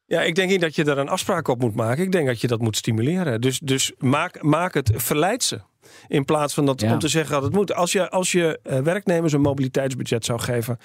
Ja, 0.06 0.22
ik 0.22 0.34
denk 0.34 0.50
niet 0.50 0.60
dat 0.60 0.74
je 0.74 0.84
daar 0.84 0.98
een 0.98 1.08
afspraak 1.08 1.48
op 1.48 1.60
moet 1.60 1.74
maken. 1.74 2.04
Ik 2.04 2.12
denk 2.12 2.26
dat 2.26 2.40
je 2.40 2.46
dat 2.46 2.60
moet 2.60 2.76
stimuleren. 2.76 3.40
Dus, 3.40 3.58
dus 3.58 3.92
maak, 3.98 4.42
maak 4.42 4.74
het, 4.74 4.90
verleid 4.94 5.42
ze. 5.42 5.60
In 6.08 6.24
plaats 6.24 6.54
van 6.54 6.66
dat 6.66 6.80
Ja. 6.80 6.92
om 6.92 6.98
te 6.98 7.08
zeggen 7.08 7.32
dat 7.34 7.42
het 7.42 7.52
moet. 7.52 7.74
Als 7.74 7.92
je, 7.92 8.10
als 8.10 8.32
je 8.32 8.58
eh, 8.62 8.78
werknemers 8.78 9.32
een 9.32 9.40
mobiliteitsbudget 9.40 10.24
zou 10.24 10.40
geven. 10.40 10.78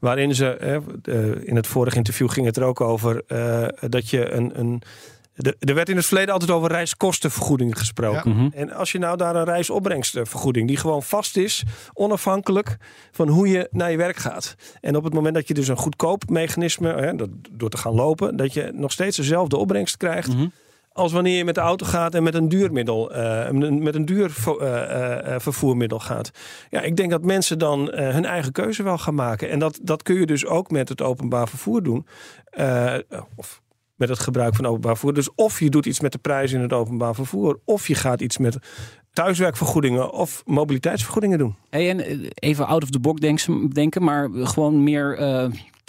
waarin 0.00 0.34
ze. 0.34 0.46
eh, 0.56 0.74
eh, 0.74 0.82
in 1.44 1.56
het 1.56 1.66
vorige 1.66 1.96
interview 1.96 2.30
ging 2.30 2.46
het 2.46 2.56
er 2.56 2.64
ook 2.64 2.80
over. 2.80 3.22
dat 3.88 4.10
je 4.10 4.30
een. 4.30 4.58
een 4.58 4.82
de- 5.34 5.56
er 5.58 5.74
werd 5.74 5.88
in 5.88 5.96
het 5.96 6.06
verleden 6.06 6.32
altijd 6.32 6.50
over 6.50 6.70
reiskostenvergoeding 6.70 7.78
gesproken. 7.78 8.30
Mhm. 8.30 8.48
En 8.54 8.72
als 8.72 8.92
je 8.92 8.98
nou 8.98 9.16
daar 9.16 9.36
een 9.36 9.44
reisopbrengstvergoeding 9.44 10.68
die 10.68 10.76
gewoon 10.76 11.02
vast 11.02 11.36
is, 11.36 11.62
onafhankelijk 11.94 12.76
van 13.10 13.28
hoe 13.28 13.48
je 13.48 13.68
naar 13.70 13.90
je 13.90 13.96
werk 13.96 14.16
gaat. 14.16 14.54
En 14.80 14.96
op 14.96 15.04
het 15.04 15.14
moment 15.14 15.34
dat 15.34 15.48
je 15.48 15.54
dus 15.54 15.68
een 15.68 15.76
goedkoop 15.76 16.28
mechanisme, 16.30 16.92
hè, 16.94 17.12
door 17.50 17.70
te 17.70 17.76
gaan 17.76 17.94
lopen, 17.94 18.36
dat 18.36 18.52
je 18.52 18.70
nog 18.74 18.92
steeds 18.92 19.16
dezelfde 19.16 19.56
opbrengst 19.56 19.96
krijgt. 19.96 20.34
Mhm. 20.34 20.46
Als 20.92 21.12
wanneer 21.12 21.36
je 21.36 21.44
met 21.44 21.54
de 21.54 21.60
auto 21.60 21.86
gaat 21.86 22.14
en 22.14 22.22
met 22.22 22.34
een 22.34 22.48
duur 22.48 22.72
middel, 22.72 23.12
eh, 23.12 23.50
met 23.70 23.94
een 23.94 24.04
duur 24.04 24.34
eh, 24.60 25.34
eh, 25.34 25.40
vervoermiddel 25.40 25.98
gaat. 25.98 26.30
Ja, 26.70 26.80
ik 26.80 26.96
denk 26.96 27.10
dat 27.10 27.24
mensen 27.24 27.58
dan 27.58 27.90
hun 27.92 28.24
eigen 28.24 28.52
keuze 28.52 28.82
wel 28.82 28.98
gaan 28.98 29.14
maken. 29.14 29.50
En 29.50 29.58
dat, 29.58 29.78
dat 29.82 30.02
kun 30.02 30.14
je 30.14 30.26
dus 30.26 30.46
ook 30.46 30.70
met 30.70 30.88
het 30.88 31.02
openbaar 31.02 31.48
vervoer 31.48 31.82
doen. 31.82 32.06
Eh, 32.52 32.94
of 33.36 33.62
met 33.96 34.08
het 34.08 34.18
gebruik 34.18 34.54
van 34.54 34.66
openbaar 34.66 34.92
vervoer. 34.92 35.14
Dus 35.14 35.34
of 35.34 35.60
je 35.60 35.70
doet 35.70 35.86
iets 35.86 36.00
met 36.00 36.12
de 36.12 36.18
prijzen 36.18 36.56
in 36.56 36.62
het 36.62 36.72
openbaar 36.72 37.14
vervoer, 37.14 37.60
of 37.64 37.88
je 37.88 37.94
gaat 37.94 38.20
iets 38.20 38.38
met 38.38 38.58
thuiswerkvergoedingen 39.12 40.12
of 40.12 40.42
mobiliteitsvergoedingen 40.46 41.38
doen. 41.38 41.56
Hey, 41.70 41.90
en 41.90 42.28
even 42.34 42.66
out 42.66 42.82
of 42.82 42.90
the 42.90 43.00
box 43.00 43.46
denken, 43.72 44.02
maar 44.04 44.30
gewoon 44.32 44.82
meer 44.82 45.18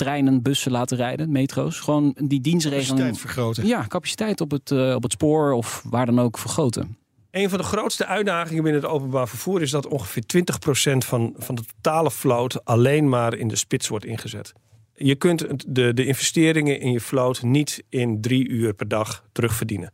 treinen, 0.03 0.41
bussen 0.41 0.72
laten 0.72 0.98
rijden, 0.98 1.31
metro's. 1.31 1.79
Gewoon 1.79 2.15
die 2.24 2.41
dienstregeling. 2.41 2.88
Capaciteit 2.88 3.17
vergroten. 3.19 3.65
Ja, 3.67 3.86
capaciteit 3.88 4.41
op 4.41 4.51
het, 4.51 4.72
eh, 4.72 4.93
op 4.95 5.03
het 5.03 5.12
spoor 5.12 5.51
of 5.51 5.83
waar 5.89 6.05
dan 6.05 6.19
ook 6.19 6.38
vergroten. 6.38 6.98
Een 7.31 7.50
van 7.50 7.57
de 7.57 7.63
grootste 7.63 8.05
uitdagingen 8.05 8.63
binnen 8.63 8.81
het 8.81 8.91
openbaar 8.91 9.27
vervoer 9.27 9.62
is 9.62 9.72
dat 9.72 9.88
ongeveer 9.88 10.25
20% 10.25 11.05
van, 11.05 11.33
van 11.38 11.55
de 11.55 11.63
totale 11.81 12.12
vloot 12.12 12.65
alleen 12.65 13.10
maar 13.10 13.33
in 13.38 13.48
de 13.48 13.55
spits 13.55 13.88
wordt 13.88 14.05
ingezet. 14.05 14.53
Je 14.95 15.15
kunt 15.15 15.39
het- 15.39 15.65
de, 15.67 15.93
de 15.93 16.05
investeringen 16.05 16.79
in 16.79 16.91
je 16.91 17.00
vloot 17.00 17.41
niet 17.41 17.83
in 17.89 18.22
drie 18.22 18.48
uur 18.50 18.74
per 18.74 18.88
dag 18.88 19.24
terugverdienen. 19.31 19.91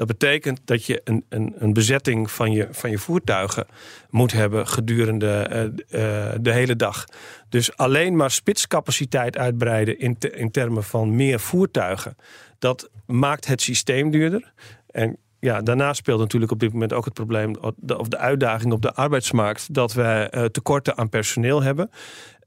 Dat 0.00 0.08
betekent 0.08 0.60
dat 0.64 0.84
je 0.84 1.00
een, 1.04 1.24
een, 1.28 1.54
een 1.58 1.72
bezetting 1.72 2.30
van 2.30 2.52
je, 2.52 2.68
van 2.70 2.90
je 2.90 2.98
voertuigen 2.98 3.66
moet 4.10 4.32
hebben 4.32 4.66
gedurende 4.68 5.28
eh, 5.28 5.62
eh, 5.64 6.34
de 6.40 6.52
hele 6.52 6.76
dag. 6.76 7.04
Dus 7.48 7.76
alleen 7.76 8.16
maar 8.16 8.30
spitscapaciteit 8.30 9.38
uitbreiden 9.38 9.98
in, 9.98 10.16
in 10.18 10.50
termen 10.50 10.84
van 10.84 11.16
meer 11.16 11.40
voertuigen, 11.40 12.16
dat 12.58 12.90
maakt 13.06 13.46
het 13.46 13.60
systeem 13.62 14.10
duurder. 14.10 14.52
En 14.90 15.16
ja, 15.38 15.60
daarnaast 15.60 15.98
speelt 15.98 16.20
natuurlijk 16.20 16.52
op 16.52 16.60
dit 16.60 16.72
moment 16.72 16.92
ook 16.92 17.04
het 17.04 17.14
probleem 17.14 17.54
of 17.96 18.08
de 18.08 18.18
uitdaging 18.18 18.72
op 18.72 18.82
de 18.82 18.92
arbeidsmarkt 18.92 19.74
dat 19.74 19.92
we 19.92 20.02
eh, 20.02 20.44
tekorten 20.44 20.96
aan 20.96 21.08
personeel 21.08 21.62
hebben. 21.62 21.90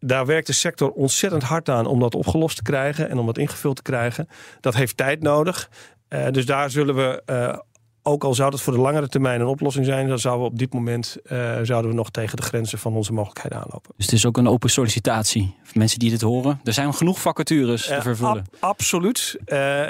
Daar 0.05 0.25
werkt 0.25 0.47
de 0.47 0.53
sector 0.53 0.91
ontzettend 0.91 1.43
hard 1.43 1.69
aan 1.69 1.85
om 1.85 1.99
dat 1.99 2.15
opgelost 2.15 2.55
te 2.55 2.63
krijgen 2.63 3.09
en 3.09 3.17
om 3.17 3.25
dat 3.25 3.37
ingevuld 3.37 3.75
te 3.75 3.81
krijgen. 3.81 4.27
Dat 4.59 4.75
heeft 4.75 4.97
tijd 4.97 5.21
nodig. 5.21 5.69
Eh, 6.13 6.27
dus 6.31 6.45
daar 6.45 6.69
zullen 6.69 6.95
we, 6.95 7.21
eh, 7.25 7.57
ook 8.03 8.23
al 8.23 8.33
zou 8.33 8.51
dat 8.51 8.61
voor 8.61 8.73
de 8.73 8.79
langere 8.79 9.07
termijn 9.07 9.41
een 9.41 9.47
oplossing 9.47 9.85
zijn, 9.85 10.07
dan 10.07 10.19
zouden 10.19 10.45
we 10.45 10.51
op 10.51 10.59
dit 10.59 10.73
moment 10.73 11.17
eh, 11.23 11.59
zouden 11.61 11.91
we 11.91 11.97
nog 11.97 12.09
tegen 12.11 12.37
de 12.37 12.43
grenzen 12.43 12.77
van 12.79 12.93
onze 12.93 13.13
mogelijkheden 13.13 13.57
aanlopen. 13.57 13.93
Dus 13.97 14.05
het 14.05 14.15
is 14.15 14.25
ook 14.25 14.37
een 14.37 14.47
open 14.47 14.69
sollicitatie. 14.69 15.55
Voor 15.63 15.77
mensen 15.77 15.99
die 15.99 16.09
dit 16.09 16.21
horen. 16.21 16.59
Er 16.63 16.73
zijn 16.73 16.93
genoeg 16.93 17.21
vacatures 17.21 17.85
te 17.85 18.01
vervullen. 18.01 18.37
ab- 18.37 18.55
absoluut. 18.59 19.37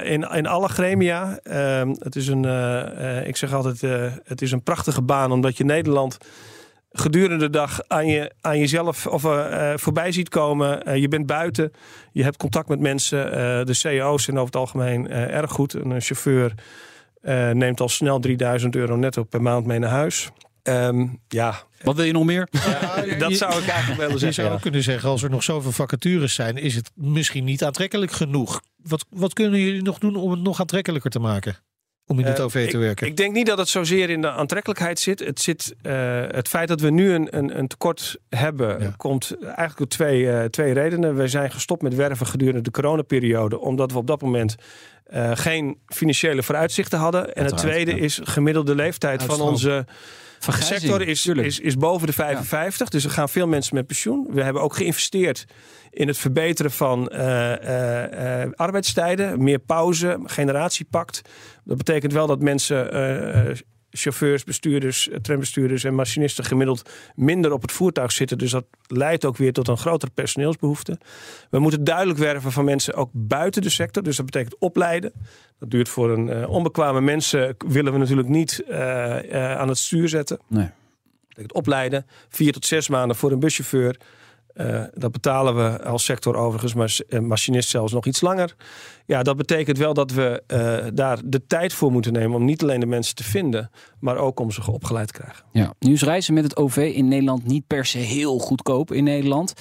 In, 0.04 0.22
in 0.32 0.46
alle 0.48 0.68
gremia. 0.68 1.40
Ehm, 1.44 1.96
het 2.00 2.16
is 2.16 2.28
een, 2.28 2.46
ik 3.28 3.38
zeg 3.38 3.54
altijd, 3.54 3.82
het 4.24 4.42
is 4.42 4.52
een 4.52 4.64
prachtige 4.64 5.02
baan, 5.02 5.32
omdat 5.32 5.58
je 5.58 5.64
Nederland 5.64 6.18
gedurende 6.94 7.38
de 7.38 7.50
dag 7.50 7.82
aan, 7.88 8.08
je, 8.08 8.32
aan 8.42 8.60
jezelf 8.60 9.08
of, 9.08 9.24
eh, 9.26 9.72
eh, 9.72 9.78
voorbij 9.78 10.12
ziet 10.12 10.30
komen. 10.30 10.84
Eh, 10.86 10.98
je 10.98 11.08
bent 11.08 11.26
buiten, 11.26 11.72
je 12.12 12.24
hebt 12.24 12.38
contact 12.38 12.68
met 12.68 12.80
mensen. 12.80 13.32
Eh, 13.32 13.66
de 13.66 13.74
CEO's 13.74 14.24
zijn 14.24 14.36
over 14.36 14.48
het 14.48 14.56
algemeen 14.62 15.08
eh, 15.08 15.36
erg 15.36 15.52
goed. 15.52 15.74
Een 15.74 16.02
chauffeur 16.02 16.54
eh, 17.22 17.50
neemt 17.50 17.80
al 17.82 17.90
snel 17.90 18.20
3000 18.20 18.76
euro 18.76 18.96
netto 18.96 19.24
per 19.24 19.42
maand 19.42 19.66
mee 19.66 19.80
naar 19.80 19.90
huis. 19.90 20.30
Ehm, 20.64 21.08
ja, 21.28 21.64
Wat 21.82 21.96
wil 21.96 22.06
je 22.06 22.12
nog 22.12 22.26
meer? 22.26 22.48
dat 23.18 23.34
zou 23.34 23.62
ik 23.62 23.68
eigenlijk 23.68 24.00
willen 24.00 24.14
Je 24.14 24.18
zeggen. 24.18 24.34
zou 24.34 24.48
ja. 24.48 24.54
ook 24.54 24.62
kunnen 24.62 24.84
zeggen, 24.84 25.10
als 25.10 25.24
er 25.24 25.30
nog 25.30 25.44
zoveel 25.44 25.72
vacatures 25.72 26.34
zijn, 26.34 26.58
is 26.58 26.76
het 26.76 26.92
misschien 26.96 27.44
niet 27.44 27.64
aantrekkelijk 27.64 28.12
genoeg. 28.12 28.62
Wat, 28.76 29.06
wat 29.10 29.34
kunnen 29.34 29.60
jullie 29.60 29.82
nog 29.82 29.98
doen 29.98 30.16
om 30.16 30.32
het 30.32 30.42
nog 30.42 30.60
aantrekkelijker 30.60 31.12
te 31.12 31.20
maken? 31.20 31.56
Om 32.08 32.20
in 32.20 32.26
het 32.26 32.38
Eh, 32.38 32.44
OV 32.46 32.52
te 32.70 32.78
ik, 32.78 32.84
werken? 32.84 33.08
Ik 33.08 33.18
denk 33.18 33.34
niet 33.34 33.46
dat 33.46 33.58
het 33.58 33.68
zozeer 33.70 34.10
in 34.10 34.22
de 34.22 34.32
aantrekkelijkheid 34.32 35.00
zit. 35.00 35.20
Het, 35.20 35.42
zit, 35.42 35.76
eh, 35.82 36.22
het 36.28 36.48
feit 36.48 36.68
dat 36.68 36.82
we 36.82 36.90
nu 36.90 37.14
een, 37.14 37.38
een, 37.38 37.58
een 37.58 37.68
tekort 37.68 38.18
hebben, 38.30 38.82
Ja. 38.82 38.94
komt 38.98 39.36
eigenlijk 39.44 39.78
door 39.78 39.88
twee, 39.88 40.32
eh, 40.32 40.46
twee 40.46 40.74
redenen. 40.74 41.16
We 41.16 41.28
zijn 41.28 41.52
gestopt 41.52 41.82
met 41.82 41.96
werven 41.96 42.26
gedurende 42.28 42.62
de 42.62 42.72
coronaperiode, 42.72 43.60
omdat 43.60 43.92
we 43.92 43.98
op 43.98 44.08
dat 44.08 44.22
moment 44.22 44.56
geen 45.34 45.78
financiële 45.88 46.44
vooruitzichten 46.44 47.00
hadden. 47.00 47.34
En 47.34 47.46
het 47.46 47.58
tweede 47.58 47.96
ja. 47.96 48.02
is 48.02 48.20
gemiddelde 48.24 48.76
leeftijd 48.76 49.24
van 49.24 49.42
onze 49.42 49.86
Vergrijzing, 50.44 50.80
sector 50.80 51.08
is, 51.08 51.22
tuurlijk. 51.22 51.48
is, 51.48 51.60
is 51.60 51.78
boven 51.78 52.08
de 52.08 52.14
55. 52.14 52.90
Dus 52.90 53.04
er 53.04 53.10
gaan 53.10 53.30
veel 53.30 53.48
mensen 53.48 53.76
met 53.76 53.88
pensioen. 53.88 54.28
We 54.30 54.44
hebben 54.44 54.62
ook 54.62 54.76
geïnvesteerd 54.76 55.46
in 55.90 56.08
het 56.08 56.18
verbeteren 56.18 56.72
van 56.72 57.10
eh, 57.10 57.54
eh, 57.54 58.42
eh, 58.44 58.52
arbeidstijden. 58.56 59.44
Meer 59.44 59.60
pauze, 59.60 60.20
generatiepact. 60.24 61.22
Dat 61.64 61.78
betekent 61.78 62.14
wel 62.14 62.28
dat 62.28 62.40
mensen, 62.40 62.92
chauffeurs, 63.98 64.44
bestuurders, 64.44 65.10
eh, 65.10 65.18
trambestuurders 65.18 65.84
en 65.84 65.96
machinisten 65.96 66.44
gemiddeld 66.44 66.90
minder 67.16 67.52
op 67.52 67.62
het 67.62 67.72
voertuig 67.72 68.12
zitten. 68.12 68.38
Dus 68.38 68.52
dat 68.52 68.66
leidt 68.88 69.26
ook 69.26 69.38
weer 69.38 69.54
tot 69.54 69.68
een 69.68 69.78
grotere 69.78 70.12
personeelsbehoefte. 70.14 70.98
We 71.50 71.60
moeten 71.60 71.84
duidelijk 71.84 72.20
werven 72.20 72.52
van 72.52 72.66
mensen 72.66 72.94
ook 72.94 73.10
buiten 73.14 73.62
de 73.62 73.70
sector. 73.70 74.04
Dus 74.04 74.16
dat 74.16 74.26
betekent 74.26 74.58
opleiden. 74.60 75.14
Dat 75.60 75.72
duurt 75.72 75.90
voor 75.90 76.10
een 76.10 76.30
eh, 76.30 76.50
onbekwame 76.50 77.02
mensen 77.02 77.56
willen 77.68 77.94
we 77.94 78.00
natuurlijk 78.00 78.28
niet 78.28 78.64
eh, 78.68 79.34
eh, 79.34 79.60
aan 79.60 79.68
het 79.68 79.78
stuur 79.78 80.10
zetten. 80.10 80.40
Nee. 80.48 80.64
Dat 80.64 81.28
betekent 81.28 81.54
opleiden. 81.54 82.06
Vier 82.30 82.54
tot 82.54 82.66
zes 82.66 82.88
maanden 82.88 83.16
voor 83.16 83.32
een 83.32 83.40
buschauffeur. 83.40 83.98
Eh, 84.54 84.84
dat 84.94 85.12
betalen 85.12 85.56
we 85.56 85.84
als 85.84 86.04
sector 86.04 86.36
overigens, 86.36 86.74
maar 86.74 86.98
eh, 87.10 87.20
machinist 87.20 87.70
zelfs 87.70 87.94
nog 87.94 88.06
iets 88.06 88.22
langer. 88.22 88.56
Ja, 89.06 89.24
dat 89.24 89.38
betekent 89.38 89.78
wel 89.78 89.94
dat 89.94 90.12
we 90.12 90.44
eh, 90.48 90.86
daar 90.94 91.20
de 91.26 91.46
tijd 91.48 91.74
voor 91.74 91.92
moeten 91.92 92.14
nemen 92.14 92.36
om 92.36 92.46
niet 92.46 92.62
alleen 92.64 92.80
de 92.80 92.86
mensen 92.86 93.16
te 93.16 93.24
vinden, 93.24 93.70
maar 94.00 94.18
ook 94.18 94.40
om 94.40 94.52
ze 94.52 94.72
opgeleid 94.72 95.08
te 95.08 95.14
krijgen. 95.14 95.46
Ja. 95.52 95.74
Nu 95.80 95.94
is 95.94 96.04
reizen 96.04 96.34
met 96.34 96.44
het 96.44 96.58
OV 96.58 96.92
in 96.96 97.08
Nederland 97.08 97.46
niet 97.46 97.68
per 97.68 97.86
se 97.86 97.98
heel 97.98 98.40
goedkoop 98.40 98.92
in 98.92 99.04
Nederland. 99.04 99.54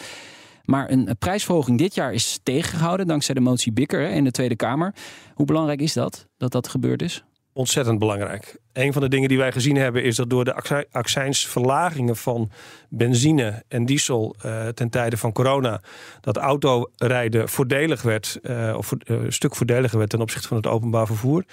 Maar 0.65 0.91
een 0.91 1.17
prijsverhoging 1.19 1.79
dit 1.79 1.95
jaar 1.95 2.13
is 2.13 2.41
tegengehouden 2.43 3.07
dankzij 3.07 3.35
de 3.35 3.41
motie 3.41 3.73
Bikker 3.73 4.11
in 4.11 4.25
de 4.25 4.31
Tweede 4.31 4.57
Kamer. 4.57 4.95
Hoe 5.35 5.47
belangrijk 5.47 5.81
is 5.81 5.93
dat, 5.93 6.27
dat 6.37 6.53
dat 6.53 6.69
gebeurd 6.69 7.03
is? 7.03 7.25
Ontzettend 7.53 7.99
belangrijk. 7.99 8.61
Een 8.73 8.93
van 8.93 9.03
de 9.03 9.09
dingen 9.09 9.29
die 9.29 9.39
wij 9.39 9.53
gezien 9.53 9.77
hebben 9.77 10.05
is 10.05 10.17
dat 10.17 10.31
door 10.31 10.45
de 10.45 10.85
accijnsverlagingen 10.91 12.17
van 12.17 12.51
benzine 12.89 13.63
en 13.69 13.87
diesel 13.87 14.35
uh, 14.47 14.69
ten 14.69 14.91
tijde 14.91 15.17
van 15.17 15.33
corona, 15.33 15.81
dat 16.21 16.37
autorijden 16.37 17.49
voordelig 17.49 18.03
werd, 18.03 18.39
uh, 18.43 18.75
of 18.77 18.93
uh, 18.93 18.99
een 19.21 19.33
stuk 19.33 19.57
voordeliger 19.57 19.99
werd 19.99 20.11
ten 20.11 20.21
opzichte 20.21 20.49
van 20.49 20.57
het 20.57 20.67
openbaar 20.67 21.07
vervoer. 21.07 21.45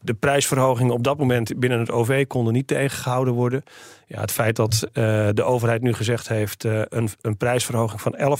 de 0.00 0.14
prijsverhogingen 0.20 0.92
op 0.92 1.04
dat 1.04 1.18
moment 1.18 1.58
binnen 1.58 1.78
het 1.78 1.90
OV 1.90 2.26
konden 2.26 2.52
niet 2.52 2.66
tegengehouden 2.66 3.34
worden. 3.34 3.62
Ja, 4.06 4.20
het 4.20 4.32
feit 4.32 4.56
dat 4.56 4.88
de 5.34 5.42
overheid 5.42 5.82
nu 5.82 5.92
gezegd 5.92 6.28
heeft 6.28 6.64
een, 6.64 7.08
een 7.20 7.36
prijsverhoging 7.36 8.00
van 8.00 8.38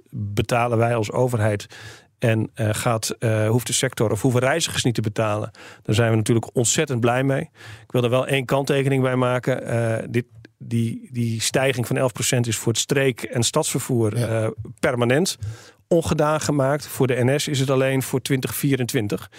11% 0.00 0.02
betalen 0.10 0.78
wij 0.78 0.94
als 0.94 1.12
overheid 1.12 1.66
en 2.20 2.50
uh, 2.54 2.68
gaat, 2.72 3.16
uh, 3.18 3.48
hoeft 3.48 3.66
de 3.66 3.72
sector 3.72 4.10
of 4.10 4.22
hoeven 4.22 4.40
reizigers 4.40 4.84
niet 4.84 4.94
te 4.94 5.00
betalen. 5.00 5.50
Daar 5.82 5.94
zijn 5.94 6.10
we 6.10 6.16
natuurlijk 6.16 6.56
ontzettend 6.56 7.00
blij 7.00 7.22
mee. 7.24 7.40
Ik 7.84 7.92
wil 7.92 8.02
er 8.02 8.10
wel 8.10 8.26
één 8.26 8.44
kanttekening 8.44 9.02
bij 9.02 9.16
maken. 9.16 9.74
Uh, 9.74 9.96
dit, 10.10 10.24
die, 10.58 11.08
die 11.12 11.40
stijging 11.40 11.86
van 11.86 11.96
11% 11.96 12.40
is 12.40 12.56
voor 12.56 12.72
het 12.72 12.80
streek- 12.80 13.22
en 13.22 13.42
stadsvervoer 13.42 14.18
ja. 14.18 14.52
permanent 14.80 15.38
ongedaan 15.92 16.40
gemaakt. 16.40 16.86
Voor 16.86 17.06
de 17.06 17.24
NS 17.24 17.48
is 17.48 17.60
het 17.60 17.70
alleen 17.70 18.02
voor 18.02 18.22
2024. 18.22 19.30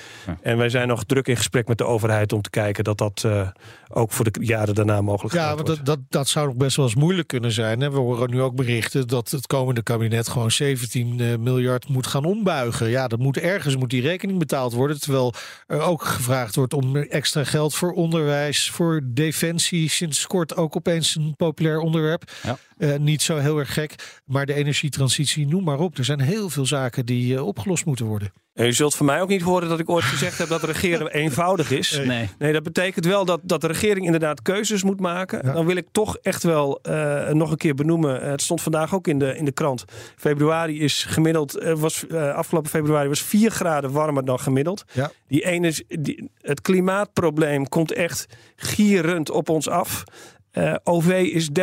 En 0.41 0.57
wij 0.57 0.69
zijn 0.69 0.87
nog 0.87 1.03
druk 1.03 1.27
in 1.27 1.37
gesprek 1.37 1.67
met 1.67 1.77
de 1.77 1.85
overheid 1.85 2.33
om 2.33 2.41
te 2.41 2.49
kijken 2.49 2.83
dat 2.83 2.97
dat 2.97 3.23
uh, 3.25 3.47
ook 3.89 4.11
voor 4.11 4.31
de 4.31 4.45
jaren 4.45 4.75
daarna 4.75 5.01
mogelijk 5.01 5.35
ja, 5.35 5.55
want 5.55 5.67
dat, 5.67 5.85
dat, 5.85 5.99
dat 6.09 6.27
zou 6.27 6.47
nog 6.47 6.55
best 6.55 6.75
wel 6.75 6.85
eens 6.85 6.95
moeilijk 6.95 7.27
kunnen 7.27 7.51
zijn. 7.51 7.81
Hè? 7.81 7.91
We 7.91 7.97
horen 7.97 8.29
nu 8.29 8.41
ook 8.41 8.55
berichten 8.55 9.07
dat 9.07 9.31
het 9.31 9.47
komende 9.47 9.83
kabinet 9.83 10.27
gewoon 10.27 10.51
17 10.51 11.19
uh, 11.19 11.37
miljard 11.37 11.89
moet 11.89 12.07
gaan 12.07 12.25
ombuigen. 12.25 12.89
Ja, 12.89 13.07
dat 13.07 13.19
moet 13.19 13.37
ergens 13.37 13.75
moet 13.75 13.89
die 13.89 14.01
rekening 14.01 14.39
betaald 14.39 14.73
worden. 14.73 14.99
Terwijl 14.99 15.33
er 15.67 15.81
ook 15.81 16.03
gevraagd 16.03 16.55
wordt 16.55 16.73
om 16.73 16.95
extra 16.95 17.43
geld 17.43 17.75
voor 17.75 17.91
onderwijs, 17.91 18.69
voor 18.69 19.01
defensie. 19.05 19.89
Sinds 19.89 20.27
kort 20.27 20.55
ook 20.55 20.75
opeens 20.75 21.15
een 21.15 21.33
populair 21.37 21.79
onderwerp. 21.79 22.31
Ja. 22.43 22.57
Uh, 22.77 22.97
niet 22.97 23.21
zo 23.21 23.37
heel 23.37 23.57
erg 23.57 23.73
gek. 23.73 24.19
Maar 24.25 24.45
de 24.45 24.53
energietransitie, 24.53 25.47
noem 25.47 25.63
maar 25.63 25.79
op. 25.79 25.97
Er 25.97 26.05
zijn 26.05 26.19
heel 26.19 26.40
veel 26.49 26.65
zaken 26.65 27.06
die 27.06 27.34
uh, 27.34 27.47
opgelost 27.47 27.86
moeten 27.86 28.06
worden. 28.06 28.32
En 28.54 28.65
je 28.65 28.71
zult 28.71 28.95
van 28.95 29.06
mij 29.06 29.21
ook 29.21 29.30
niet 29.30 29.41
horen 29.41 29.69
dat 29.69 29.80
ik 29.80 29.89
ooit 29.89 30.04
gezegd 30.04 30.38
heb 30.38 30.47
dat 30.47 30.63
regeren 30.63 31.12
eenvoudig 31.21 31.71
is. 31.71 32.01
Nee. 32.06 32.30
nee, 32.39 32.54
dat 32.54 32.63
betekent 32.63 33.06
wel 33.06 33.25
dat, 33.25 33.39
dat 33.43 33.62
de 33.62 33.67
regering 33.67 34.06
inderdaad 34.06 34.41
keuzes 34.41 34.84
moet 34.84 34.99
maken. 34.99 35.41
Ja. 35.43 35.54
Dan 35.54 35.65
wil 35.65 35.75
ik 35.75 35.88
toch 35.91 36.17
echt 36.17 36.43
wel 36.43 36.80
uh, 36.89 37.30
nog 37.30 37.51
een 37.51 37.58
keer 37.58 37.75
benoemen. 37.75 38.30
Het 38.30 38.41
stond 38.41 38.62
vandaag 38.62 38.95
ook 38.95 39.08
in 39.08 39.19
de, 39.19 39.38
in 39.38 39.45
de 39.45 39.51
krant. 39.51 39.86
Februari 40.15 40.80
is 40.80 41.04
gemiddeld, 41.04 41.63
was, 41.75 42.10
afgelopen 42.10 42.69
februari 42.69 43.08
was 43.08 43.21
4 43.21 43.51
graden 43.51 43.91
warmer 43.91 44.25
dan 44.25 44.39
gemiddeld. 44.39 44.84
Ja. 44.93 45.12
Die 45.27 45.45
ene, 45.45 45.73
die, 45.88 46.30
het 46.41 46.62
klimaatprobleem 46.62 47.69
komt 47.69 47.93
echt 47.93 48.25
gierend 48.56 49.30
op 49.30 49.49
ons 49.49 49.69
af. 49.69 50.04
Uh, 50.53 50.75
OV 50.83 51.29
is 51.33 51.49
30% 51.49 51.53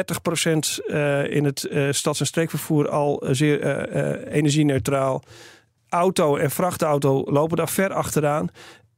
uh, 0.86 1.30
in 1.30 1.44
het 1.44 1.68
uh, 1.70 1.92
stads- 1.92 2.20
en 2.20 2.26
streekvervoer 2.26 2.88
al 2.88 3.24
zeer 3.30 3.88
energie-neutraal. 4.28 5.22
Auto 5.88 6.36
en 6.36 6.50
vrachtauto 6.50 7.24
lopen 7.24 7.56
daar 7.56 7.68
ver 7.68 7.92
achteraan. 7.92 8.48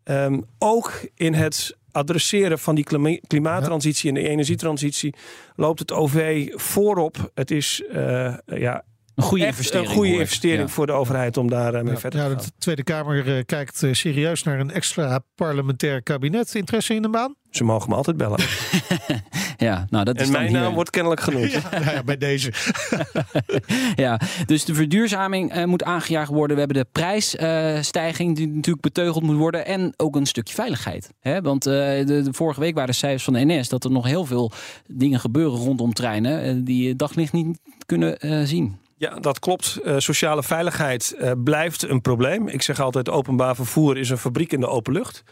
Um, 0.05 0.45
ook 0.59 1.09
in 1.15 1.35
het 1.35 1.77
adresseren 1.93 2.59
van 2.59 2.75
die 2.75 2.85
klimaattransitie 3.27 4.09
en 4.09 4.15
de 4.15 4.29
energietransitie 4.29 5.15
loopt 5.57 5.79
het 5.79 5.93
OV 5.93 6.49
voorop. 6.53 7.31
Het 7.35 7.51
is 7.51 7.83
ja, 8.47 8.85
een 9.23 9.29
goede 9.29 9.47
investering, 9.47 9.89
een 9.89 9.95
goede 9.95 10.13
investering 10.13 10.69
ja. 10.69 10.69
voor 10.69 10.87
de 10.87 10.93
overheid 10.93 11.37
om 11.37 11.51
daar 11.51 11.73
mee 11.73 11.93
ja, 11.93 11.99
verder 11.99 12.21
ja, 12.21 12.27
te 12.27 12.35
gaan. 12.35 12.45
De 12.45 12.53
Tweede 12.59 12.83
Kamer 12.83 13.45
kijkt 13.45 13.83
serieus 13.91 14.43
naar 14.43 14.61
een 14.61 14.71
extra 14.71 15.21
parlementair 15.35 16.03
kabinet. 16.03 16.55
Interesse 16.55 16.95
in 16.95 17.03
de 17.03 17.11
baan? 17.11 17.35
Ze 17.51 17.65
mogen 17.65 17.91
me 17.91 17.97
altijd 17.97 18.17
bellen. 18.17 18.39
ja, 19.69 19.87
nou 19.89 20.05
dat 20.05 20.21
is 20.21 20.27
en 20.27 20.33
dan 20.33 20.41
mijn 20.41 20.53
hier... 20.53 20.61
naam 20.61 20.75
wordt 20.75 20.91
kennelijk 20.91 21.21
genoemd. 21.21 21.53
Ja, 21.61 21.69
nou 21.71 21.85
ja, 21.85 22.03
bij 22.03 22.17
deze. 22.17 22.53
ja, 24.05 24.21
dus 24.47 24.65
de 24.65 24.75
verduurzaming 24.75 25.57
uh, 25.57 25.65
moet 25.65 25.83
aangejaagd 25.83 26.31
worden. 26.31 26.57
We 26.57 26.63
hebben 26.63 26.83
de 26.83 26.89
prijsstijging 26.93 28.31
uh, 28.31 28.37
die 28.37 28.47
natuurlijk 28.47 28.83
beteugeld 28.83 29.25
moet 29.25 29.37
worden. 29.37 29.67
En 29.67 29.95
ook 29.97 30.17
een 30.17 30.27
stukje 30.27 30.55
veiligheid. 30.55 31.11
Hè? 31.21 31.43
Want 31.43 31.67
uh, 31.67 31.73
de, 31.75 32.05
de, 32.05 32.29
vorige 32.33 32.61
week 32.61 32.75
waren 32.75 32.91
de 32.91 32.97
cijfers 32.97 33.25
van 33.25 33.33
de 33.33 33.45
NS 33.45 33.69
dat 33.69 33.85
er 33.85 33.91
nog 33.91 34.07
heel 34.07 34.25
veel 34.25 34.53
dingen 34.87 35.21
gebeuren 35.21 35.59
rondom 35.59 35.93
treinen. 35.93 36.65
die 36.65 36.87
je 36.87 36.97
daglicht 36.97 37.33
niet 37.33 37.59
kunnen 37.87 38.49
zien. 38.49 38.79
Ja, 39.01 39.15
dat 39.21 39.39
klopt. 39.39 39.79
Uh, 39.85 39.95
sociale 39.99 40.43
veiligheid 40.43 41.15
uh, 41.19 41.31
blijft 41.45 41.89
een 41.89 42.01
probleem. 42.01 42.49
Ik 42.49 42.63
zeg 42.63 42.81
altijd: 42.81 43.09
openbaar 43.09 43.55
vervoer 43.55 43.99
is 43.99 44.11
een 44.11 44.19
fabriek 44.19 44.53
in 44.53 44.61
de 44.61 44.67
open 44.67 44.93
lucht. 44.93 45.23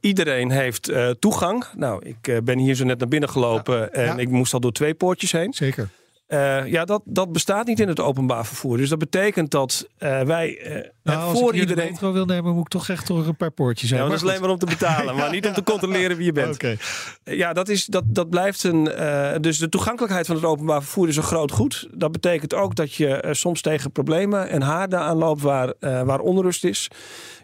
Iedereen 0.00 0.50
heeft 0.50 0.90
uh, 0.90 1.10
toegang. 1.10 1.64
Nou, 1.76 2.04
ik 2.04 2.44
ben 2.44 2.58
hier 2.58 2.74
zo 2.74 2.84
net 2.84 2.98
naar 2.98 3.08
binnen 3.08 3.28
gelopen 3.28 3.78
ja, 3.78 3.88
en 3.88 4.04
ja. 4.04 4.16
ik 4.16 4.28
moest 4.28 4.54
al 4.54 4.60
door 4.60 4.72
twee 4.72 4.94
poortjes 4.94 5.32
heen. 5.32 5.52
Zeker. 5.52 5.88
Uh, 6.32 6.66
ja, 6.66 6.84
dat, 6.84 7.02
dat 7.04 7.32
bestaat 7.32 7.66
niet 7.66 7.80
in 7.80 7.88
het 7.88 8.00
openbaar 8.00 8.46
vervoer. 8.46 8.76
Dus 8.76 8.88
dat 8.88 8.98
betekent 8.98 9.50
dat 9.50 9.88
uh, 9.98 10.20
wij 10.20 10.66
uh, 10.66 10.84
nou, 11.02 11.36
voor 11.36 11.42
als 11.42 11.52
ik 11.52 11.60
iedereen. 11.60 11.84
de 11.84 11.90
metro 11.90 12.12
wil 12.12 12.24
nemen, 12.24 12.52
moet 12.52 12.64
ik 12.64 12.68
toch 12.68 12.88
echt 12.88 13.06
door 13.06 13.26
een 13.26 13.36
paar 13.36 13.50
poortjes 13.50 13.88
zijn. 13.88 14.02
Ja, 14.02 14.08
dat 14.08 14.16
is 14.16 14.22
alleen 14.22 14.40
maar 14.40 14.50
om 14.50 14.58
te 14.58 14.66
betalen, 14.66 15.16
maar 15.16 15.30
niet 15.30 15.46
om 15.46 15.52
te 15.52 15.62
controleren 15.62 16.16
wie 16.16 16.26
je 16.26 16.32
bent. 16.32 16.50
Okay. 16.62 16.78
Ja, 17.24 17.52
dat, 17.52 17.68
is, 17.68 17.84
dat, 17.86 18.04
dat 18.06 18.30
blijft 18.30 18.64
een. 18.64 18.84
dus 19.40 19.58
de 19.58 19.68
toegankelijkheid 19.68 20.26
van 20.26 20.36
het 20.36 20.44
openbaar 20.44 20.82
vervoer 20.82 21.08
is 21.08 21.16
een 21.16 21.22
groot 21.22 21.50
goed. 21.50 21.88
Dat 21.90 22.12
betekent 22.12 22.54
ook 22.54 22.74
dat 22.74 22.94
je 22.94 23.28
soms 23.30 23.60
tegen 23.60 23.92
problemen 23.92 24.48
en 24.48 24.62
haarden 24.62 25.00
aanloopt 25.00 25.42
waar, 25.42 25.72
waar 25.80 26.20
onrust 26.20 26.64
is. 26.64 26.88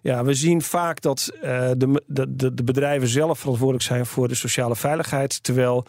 Ja, 0.03 0.25
we 0.25 0.35
zien 0.35 0.63
vaak 0.63 1.01
dat 1.01 1.31
de, 1.41 2.03
de, 2.07 2.55
de 2.55 2.65
bedrijven 2.65 3.09
zelf 3.09 3.39
verantwoordelijk 3.39 3.85
zijn 3.85 4.07
voor 4.07 4.29
de 4.29 4.35
sociale 4.35 4.77
veiligheid. 4.77 5.43
Terwijl 5.43 5.87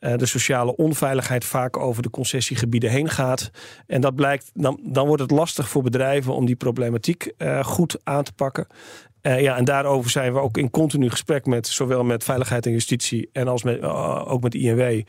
uh, 0.00 0.16
de 0.16 0.26
sociale 0.26 0.76
onveiligheid 0.76 1.44
vaak 1.44 1.76
over 1.76 2.02
de 2.02 2.10
concessiegebieden 2.10 2.90
heen 2.90 3.08
gaat. 3.08 3.50
En 3.86 4.00
dat 4.00 4.14
blijkt, 4.14 4.50
dan, 4.54 4.80
dan 4.82 5.06
wordt 5.06 5.22
het 5.22 5.30
lastig 5.30 5.68
voor 5.68 5.82
bedrijven 5.82 6.34
om 6.34 6.46
die 6.46 6.56
problematiek 6.56 7.32
uh, 7.38 7.64
goed 7.64 7.98
aan 8.04 8.24
te 8.24 8.32
pakken. 8.32 8.66
Uh, 9.22 9.40
ja, 9.40 9.56
en 9.56 9.64
daarover 9.64 10.10
zijn 10.10 10.32
we 10.32 10.38
ook 10.38 10.56
in 10.56 10.70
continu 10.70 11.10
gesprek 11.10 11.46
met 11.46 11.66
zowel 11.66 12.04
met 12.04 12.24
veiligheid 12.24 12.66
en 12.66 12.72
justitie 12.72 13.28
en 13.32 13.48
als 13.48 13.62
met, 13.62 13.82
ook 14.26 14.42
met 14.42 14.54
INW. 14.54 15.02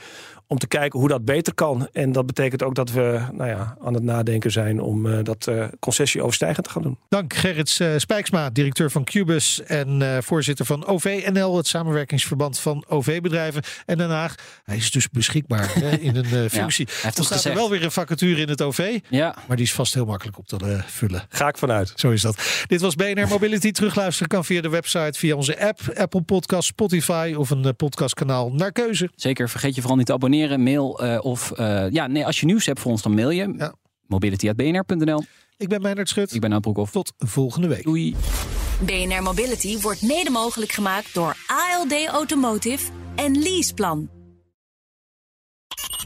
Om 0.52 0.58
te 0.58 0.68
kijken 0.68 1.00
hoe 1.00 1.08
dat 1.08 1.26
beter 1.26 1.54
kan. 1.54 1.88
En 1.92 2.12
dat 2.12 2.26
betekent 2.26 2.64
ook 2.64 2.76
dat 2.76 2.92
we 2.92 3.22
nou 3.32 3.50
ja, 3.50 3.78
aan 3.84 3.94
het 3.94 4.04
nadenken 4.04 4.52
zijn 4.52 4.82
om 4.82 5.06
uh, 5.06 5.20
dat 5.24 5.48
uh, 5.50 5.66
concessie 5.80 6.22
overstijgend 6.22 6.66
te 6.66 6.72
gaan 6.72 6.82
doen. 6.82 6.98
Dank 7.10 7.34
Gerrits 7.34 7.80
uh, 7.80 7.92
Spijksma, 7.98 8.50
directeur 8.50 8.92
van 8.92 9.04
Cubus 9.04 9.64
en 9.64 10.24
voorzitter 10.24 10.66
van 10.66 10.86
OVNL, 10.86 11.58
het 11.58 11.68
samenwerkingsverband 11.68 12.60
van 12.60 12.86
OV-bedrijven. 12.88 13.64
En 13.86 13.98
Den 13.98 14.10
Haag, 14.10 14.36
hij 14.64 14.78
is 14.78 14.92
dus 14.92 15.10
beschikbaar 15.10 15.74
hè, 15.74 15.90
in 16.08 16.16
een 16.16 16.50
functie. 16.50 16.88
Ja, 16.88 16.94
heeft 17.02 17.18
er 17.18 17.24
staat 17.24 17.44
er 17.44 17.54
wel 17.54 17.70
weer 17.70 17.84
een 17.84 17.92
vacature 17.92 18.42
in 18.42 18.50
het 18.50 18.62
OV, 18.62 19.00
ja. 19.10 19.36
maar 19.48 19.58
die 19.58 19.66
is 19.66 19.74
vast 19.74 19.94
heel 19.94 20.06
makkelijk 20.06 20.38
op 20.38 20.48
te 20.48 20.84
vullen. 20.86 21.26
Ga 21.30 21.48
ik 21.48 21.58
vanuit. 21.58 21.94
Zo 21.96 22.12
is 22.12 22.22
dat. 22.22 22.64
Dit 22.68 22.82
was 22.82 22.96
BNR 22.96 23.28
Mobility. 23.28 23.72
Terugluisteren 23.72 24.28
kan 24.28 24.46
via 24.46 24.62
de 24.62 24.70
website, 24.70 25.20
via 25.20 25.36
onze 25.36 25.60
app, 25.68 25.80
Apple 25.96 26.22
Podcast, 26.22 26.68
Spotify 26.68 27.34
of 27.38 27.50
een 27.50 27.76
podcastkanaal 27.76 28.52
naar 28.52 28.72
keuze. 28.72 29.10
Zeker, 29.16 29.50
vergeet 29.50 29.76
je 29.76 29.82
vooral 29.82 29.98
niet 29.98 30.06
te 30.06 30.14
abonneren 30.14 30.39
mail 30.48 31.04
uh, 31.04 31.18
of 31.22 31.52
uh, 31.60 31.90
ja, 31.90 32.08
nee, 32.08 32.26
als 32.26 32.40
je 32.40 32.46
nieuws 32.46 32.66
hebt 32.66 32.80
voor 32.80 32.92
ons, 32.92 33.02
dan 33.02 33.14
mail 33.14 33.30
je. 33.30 33.54
Ja. 33.58 33.74
Mobility.bnr.nl. 34.08 35.24
Ik 35.58 35.68
ben 35.68 35.82
Meijnerd 35.82 36.10
Schut. 36.10 36.34
Ik 36.34 36.42
ben 36.42 36.62
Broekhoff. 36.62 36.92
Tot 36.92 37.14
volgende 37.18 37.68
week. 37.68 37.84
Doei. 37.84 38.16
BNR 38.80 39.24
Mobility 39.24 39.80
wordt 39.80 40.02
mede 40.02 40.30
mogelijk 40.30 40.72
gemaakt 40.72 41.14
door 41.14 41.36
ALD 41.48 42.06
Automotive 42.06 42.92
en 43.16 43.42
Leaseplan. 43.42 44.19